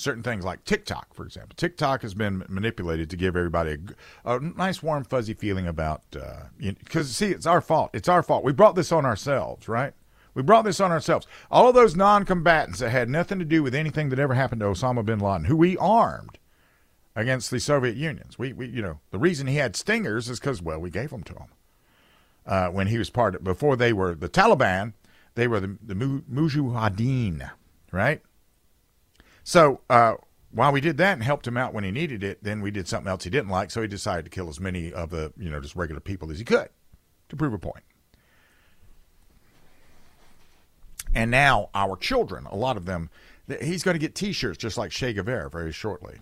certain 0.00 0.22
things 0.22 0.44
like 0.44 0.64
TikTok, 0.64 1.14
for 1.14 1.24
example. 1.24 1.54
TikTok 1.56 2.02
has 2.02 2.14
been 2.14 2.44
manipulated 2.48 3.10
to 3.10 3.16
give 3.16 3.36
everybody 3.36 3.78
a, 4.24 4.36
a 4.36 4.40
nice, 4.40 4.82
warm, 4.82 5.04
fuzzy 5.04 5.34
feeling 5.34 5.66
about, 5.66 6.02
because 6.10 7.10
uh, 7.10 7.12
see, 7.12 7.30
it's 7.30 7.46
our 7.46 7.60
fault. 7.60 7.90
It's 7.92 8.08
our 8.08 8.22
fault. 8.22 8.42
We 8.42 8.52
brought 8.52 8.74
this 8.74 8.92
on 8.92 9.04
ourselves, 9.04 9.68
right? 9.68 9.92
We 10.32 10.42
brought 10.42 10.64
this 10.64 10.80
on 10.80 10.90
ourselves. 10.90 11.26
All 11.50 11.68
of 11.68 11.74
those 11.74 11.96
non 11.96 12.24
combatants 12.24 12.78
that 12.78 12.90
had 12.90 13.08
nothing 13.10 13.38
to 13.40 13.44
do 13.44 13.62
with 13.62 13.74
anything 13.74 14.08
that 14.08 14.18
ever 14.18 14.34
happened 14.34 14.60
to 14.60 14.66
Osama 14.66 15.04
bin 15.04 15.18
Laden, 15.18 15.44
who 15.44 15.56
we 15.56 15.76
armed 15.76 16.38
against 17.14 17.50
the 17.50 17.60
Soviet 17.60 17.96
Unions. 17.96 18.38
We, 18.38 18.52
we 18.52 18.68
you 18.68 18.80
know, 18.80 19.00
the 19.10 19.18
reason 19.18 19.46
he 19.46 19.56
had 19.56 19.76
stingers 19.76 20.28
is 20.28 20.40
because, 20.40 20.62
well, 20.62 20.78
we 20.78 20.90
gave 20.90 21.10
them 21.10 21.24
to 21.24 21.34
him. 21.34 21.48
Uh, 22.46 22.68
when 22.68 22.86
he 22.86 22.96
was 22.96 23.10
part 23.10 23.34
of, 23.34 23.44
before 23.44 23.76
they 23.76 23.92
were 23.92 24.14
the 24.14 24.28
Taliban, 24.28 24.94
they 25.34 25.46
were 25.46 25.60
the, 25.60 25.76
the 25.82 25.94
Mujahideen, 25.94 27.50
right? 27.92 28.22
So 29.42 29.80
uh, 29.90 30.14
while 30.50 30.72
we 30.72 30.80
did 30.80 30.96
that 30.98 31.14
and 31.14 31.22
helped 31.22 31.46
him 31.46 31.56
out 31.56 31.74
when 31.74 31.84
he 31.84 31.90
needed 31.90 32.22
it, 32.22 32.42
then 32.42 32.60
we 32.60 32.70
did 32.70 32.86
something 32.86 33.08
else 33.08 33.24
he 33.24 33.30
didn't 33.30 33.50
like. 33.50 33.70
So 33.70 33.82
he 33.82 33.88
decided 33.88 34.24
to 34.24 34.30
kill 34.30 34.48
as 34.48 34.60
many 34.60 34.92
of 34.92 35.10
the, 35.10 35.32
you 35.36 35.50
know, 35.50 35.60
just 35.60 35.76
regular 35.76 36.00
people 36.00 36.30
as 36.30 36.38
he 36.38 36.44
could 36.44 36.68
to 37.28 37.36
prove 37.36 37.52
a 37.52 37.58
point. 37.58 37.84
And 41.14 41.30
now 41.30 41.70
our 41.74 41.96
children, 41.96 42.46
a 42.46 42.56
lot 42.56 42.76
of 42.76 42.86
them, 42.86 43.10
he's 43.60 43.82
going 43.82 43.96
to 43.96 43.98
get 43.98 44.14
T-shirts 44.14 44.58
just 44.58 44.78
like 44.78 44.92
Che 44.92 45.12
Guevara 45.12 45.50
very 45.50 45.72
shortly. 45.72 46.20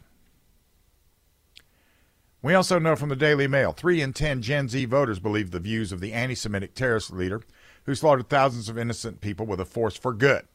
We 2.40 2.54
also 2.54 2.78
know 2.78 2.96
from 2.96 3.08
the 3.08 3.16
Daily 3.16 3.48
Mail, 3.48 3.72
three 3.72 4.00
in 4.00 4.12
ten 4.12 4.40
Gen 4.40 4.68
Z 4.68 4.84
voters 4.86 5.18
believe 5.18 5.50
the 5.50 5.58
views 5.58 5.90
of 5.90 6.00
the 6.00 6.12
anti-Semitic 6.12 6.74
terrorist 6.74 7.12
leader 7.12 7.42
who 7.84 7.94
slaughtered 7.94 8.28
thousands 8.28 8.68
of 8.68 8.78
innocent 8.78 9.20
people 9.20 9.44
with 9.44 9.60
a 9.60 9.64
force 9.64 9.96
for 9.96 10.14
good. 10.14 10.46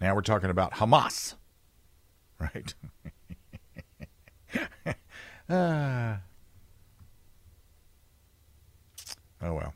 Now 0.00 0.14
we're 0.14 0.22
talking 0.22 0.50
about 0.50 0.74
Hamas, 0.74 1.34
right? 2.38 2.74
uh, 4.56 4.64
oh, 9.42 9.54
well. 9.54 9.74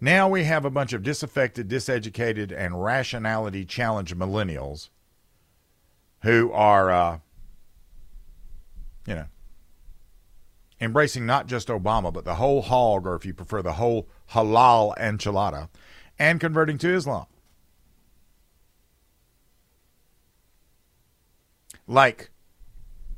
Now 0.00 0.28
we 0.28 0.44
have 0.44 0.64
a 0.64 0.70
bunch 0.70 0.92
of 0.92 1.02
disaffected, 1.02 1.68
diseducated, 1.68 2.52
and 2.56 2.82
rationality 2.82 3.64
challenged 3.64 4.16
millennials 4.16 4.88
who 6.22 6.50
are, 6.52 6.90
uh, 6.90 7.18
you 9.06 9.14
know, 9.14 9.26
embracing 10.80 11.24
not 11.24 11.46
just 11.46 11.68
Obama, 11.68 12.12
but 12.12 12.24
the 12.24 12.34
whole 12.34 12.62
hog, 12.62 13.06
or 13.06 13.14
if 13.14 13.24
you 13.24 13.32
prefer, 13.32 13.62
the 13.62 13.74
whole 13.74 14.08
halal 14.30 14.96
enchilada, 14.98 15.68
and 16.18 16.40
converting 16.40 16.78
to 16.78 16.92
Islam. 16.92 17.26
Like 21.92 22.30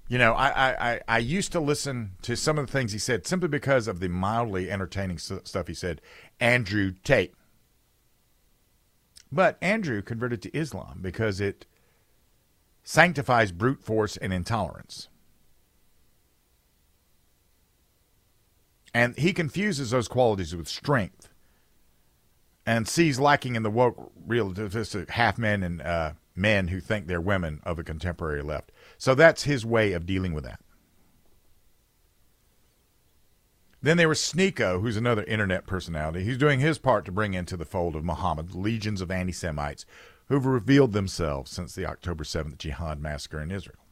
you 0.09 0.19
know 0.19 0.35
I, 0.35 0.93
I 0.93 1.01
i 1.09 1.19
used 1.19 1.53
to 1.53 1.61
listen 1.61 2.13
to 2.23 2.37
some 2.37 2.59
of 2.59 2.67
the 2.67 2.73
things 2.73 2.93
he 2.93 2.99
said 2.99 3.27
simply 3.27 3.49
because 3.49 3.89
of 3.89 4.01
the 4.01 4.09
mildly 4.09 4.71
entertaining 4.71 5.19
stuff 5.19 5.69
he 5.69 5.75
said. 5.75 6.01
Andrew 6.41 6.93
tate. 7.05 7.35
But 9.33 9.57
andrew 9.63 10.03
converted 10.03 10.43
to 10.43 10.57
islam 10.57 10.99
because 11.01 11.41
it 11.41 11.67
sanctifies 12.83 13.53
brute 13.53 13.83
force 13.83 14.17
and 14.17 14.33
intolerance. 14.33 15.09
And 18.93 19.17
he 19.19 19.33
confuses 19.33 19.91
those 19.91 20.07
qualities 20.07 20.55
with 20.55 20.69
strength 20.69 21.29
and 22.65 22.87
sees 22.87 23.19
lacking 23.19 23.57
in 23.57 23.63
the 23.63 23.71
woke 23.71 24.13
realistic 24.27 25.11
half 25.11 25.37
men 25.37 25.63
and 25.63 25.83
uh, 25.83 26.13
men 26.35 26.69
who 26.69 26.81
think 26.81 27.07
they're 27.07 27.21
women 27.21 27.61
of 27.65 27.77
the 27.77 27.85
contemporary 27.85 28.43
left. 28.43 28.73
So 28.99 29.15
that's 29.15 29.45
his 29.45 29.65
way 29.65 29.93
of 29.93 30.07
dealing 30.07 30.33
with 30.33 30.45
that. 30.45 30.61
Then 33.83 33.99
there 33.99 34.09
was 34.09 34.19
Sneako, 34.19 34.81
who's 34.81 34.97
another 34.97 35.25
internet 35.25 35.67
personality. 35.67 36.25
He's 36.25 36.39
doing 36.39 36.61
his 36.61 36.79
part 36.79 37.05
to 37.05 37.13
bring 37.13 37.35
into 37.35 37.57
the 37.57 37.67
fold 37.67 37.95
of 37.95 38.05
Muhammad 38.05 38.55
legions 38.55 39.03
of 39.03 39.11
anti 39.11 39.33
Semites 39.33 39.85
who've 40.29 40.47
revealed 40.47 40.93
themselves 40.93 41.51
since 41.51 41.75
the 41.75 41.87
October 41.87 42.25
7th 42.25 42.57
jihad 42.57 43.01
massacre 43.01 43.43
in 43.43 43.51
Israel. 43.51 43.84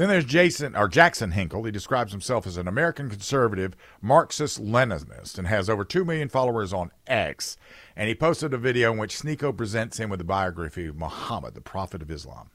Then 0.00 0.08
there's 0.08 0.24
Jason 0.24 0.74
or 0.74 0.88
Jackson 0.88 1.32
Hinkle. 1.32 1.64
He 1.64 1.70
describes 1.70 2.12
himself 2.12 2.46
as 2.46 2.56
an 2.56 2.66
American 2.66 3.10
conservative, 3.10 3.76
Marxist 4.00 4.58
Leninist, 4.58 5.36
and 5.36 5.46
has 5.46 5.68
over 5.68 5.84
two 5.84 6.06
million 6.06 6.30
followers 6.30 6.72
on 6.72 6.90
X. 7.06 7.58
And 7.94 8.08
he 8.08 8.14
posted 8.14 8.54
a 8.54 8.56
video 8.56 8.92
in 8.92 8.98
which 8.98 9.14
Sneako 9.14 9.54
presents 9.54 10.00
him 10.00 10.08
with 10.08 10.22
a 10.22 10.24
biography 10.24 10.86
of 10.86 10.96
Muhammad, 10.96 11.52
the 11.52 11.60
Prophet 11.60 12.00
of 12.00 12.10
Islam. 12.10 12.48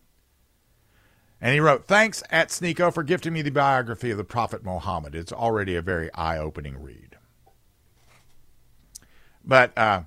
And 1.39 1.54
he 1.54 1.60
wrote, 1.60 1.86
Thanks 1.86 2.24
at 2.32 2.50
Sneako 2.50 2.91
for 2.91 3.04
gifting 3.04 3.34
me 3.34 3.43
the 3.43 3.52
biography 3.52 4.10
of 4.10 4.18
the 4.18 4.24
Prophet 4.24 4.66
Muhammad. 4.66 5.14
It's 5.14 5.32
already 5.32 5.76
a 5.76 5.84
very 5.84 6.12
eye 6.16 6.39
opening 6.39 6.82
read. 6.82 7.16
But 9.46 9.78
uh, 9.78 10.02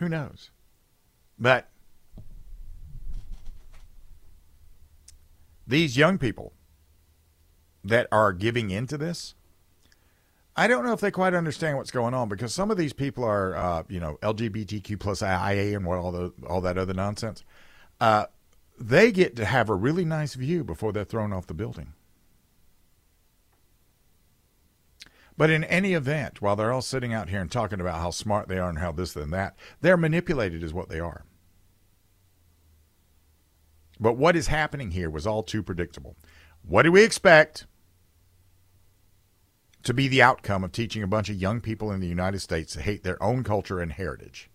who 0.00 0.08
knows? 0.08 0.50
But 1.38 1.68
these 5.66 5.96
young 5.96 6.18
people 6.18 6.52
that 7.84 8.06
are 8.12 8.32
giving 8.32 8.70
into 8.70 8.96
this, 8.96 9.34
I 10.54 10.66
don't 10.66 10.84
know 10.84 10.92
if 10.92 11.00
they 11.00 11.10
quite 11.10 11.34
understand 11.34 11.78
what's 11.78 11.90
going 11.90 12.14
on 12.14 12.28
because 12.28 12.52
some 12.52 12.70
of 12.70 12.76
these 12.76 12.92
people 12.92 13.24
are, 13.24 13.56
uh, 13.56 13.82
you 13.88 14.00
know, 14.00 14.18
LGBTQ 14.22 15.00
plus 15.00 15.22
IA 15.22 15.76
and 15.76 15.86
what 15.86 15.98
all 15.98 16.12
the 16.12 16.32
all 16.46 16.60
that 16.60 16.76
other 16.76 16.92
nonsense. 16.92 17.42
Uh, 18.00 18.26
they 18.78 19.12
get 19.12 19.36
to 19.36 19.44
have 19.44 19.70
a 19.70 19.74
really 19.74 20.04
nice 20.04 20.34
view 20.34 20.64
before 20.64 20.92
they're 20.92 21.04
thrown 21.04 21.32
off 21.32 21.46
the 21.46 21.54
building. 21.54 21.94
But 25.36 25.50
in 25.50 25.64
any 25.64 25.94
event, 25.94 26.42
while 26.42 26.56
they're 26.56 26.72
all 26.72 26.82
sitting 26.82 27.14
out 27.14 27.30
here 27.30 27.40
and 27.40 27.50
talking 27.50 27.80
about 27.80 28.00
how 28.00 28.10
smart 28.10 28.48
they 28.48 28.58
are 28.58 28.68
and 28.68 28.78
how 28.78 28.92
this 28.92 29.16
and 29.16 29.32
that, 29.32 29.56
they're 29.80 29.96
manipulated, 29.96 30.62
is 30.62 30.74
what 30.74 30.90
they 30.90 31.00
are. 31.00 31.24
But 34.02 34.16
what 34.16 34.34
is 34.34 34.48
happening 34.48 34.90
here 34.90 35.08
was 35.08 35.28
all 35.28 35.44
too 35.44 35.62
predictable. 35.62 36.16
What 36.66 36.82
do 36.82 36.90
we 36.90 37.04
expect 37.04 37.66
to 39.84 39.94
be 39.94 40.08
the 40.08 40.20
outcome 40.20 40.64
of 40.64 40.72
teaching 40.72 41.04
a 41.04 41.06
bunch 41.06 41.28
of 41.28 41.36
young 41.36 41.60
people 41.60 41.92
in 41.92 42.00
the 42.00 42.08
United 42.08 42.40
States 42.40 42.72
to 42.72 42.82
hate 42.82 43.04
their 43.04 43.22
own 43.22 43.44
culture 43.44 43.78
and 43.78 43.92
heritage? 43.92 44.50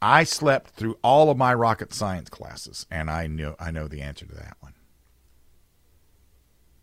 I 0.00 0.22
slept 0.22 0.76
through 0.76 0.96
all 1.02 1.28
of 1.28 1.36
my 1.36 1.52
rocket 1.52 1.92
science 1.92 2.28
classes, 2.28 2.86
and 2.88 3.10
I 3.10 3.26
know 3.26 3.56
I 3.58 3.72
know 3.72 3.88
the 3.88 4.02
answer 4.02 4.26
to 4.26 4.34
that 4.36 4.56
one. 4.60 4.74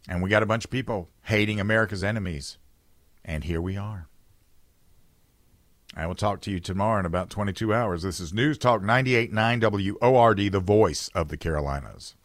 And 0.10 0.22
we 0.22 0.30
got 0.30 0.44
a 0.44 0.48
bunch 0.48 0.66
of 0.66 0.72
people 0.72 1.08
hating 1.24 1.62
America's 1.62 2.04
enemies, 2.04 2.58
and 3.24 3.46
here 3.46 3.62
we 3.62 3.78
are. 3.78 4.10
I 5.94 6.08
will 6.08 6.16
talk 6.16 6.40
to 6.42 6.52
you 6.52 6.62
tomorrow 6.62 7.02
in 7.02 7.06
about 7.06 7.30
22 7.30 7.74
hours. 7.74 8.04
This 8.04 8.22
is 8.22 8.34
News 8.34 8.58
Talk 8.58 8.82
98.9 8.82 9.98
WORD, 10.00 10.52
the 10.52 10.60
voice 10.62 11.10
of 11.14 11.28
the 11.28 11.36
Carolinas. 11.36 12.16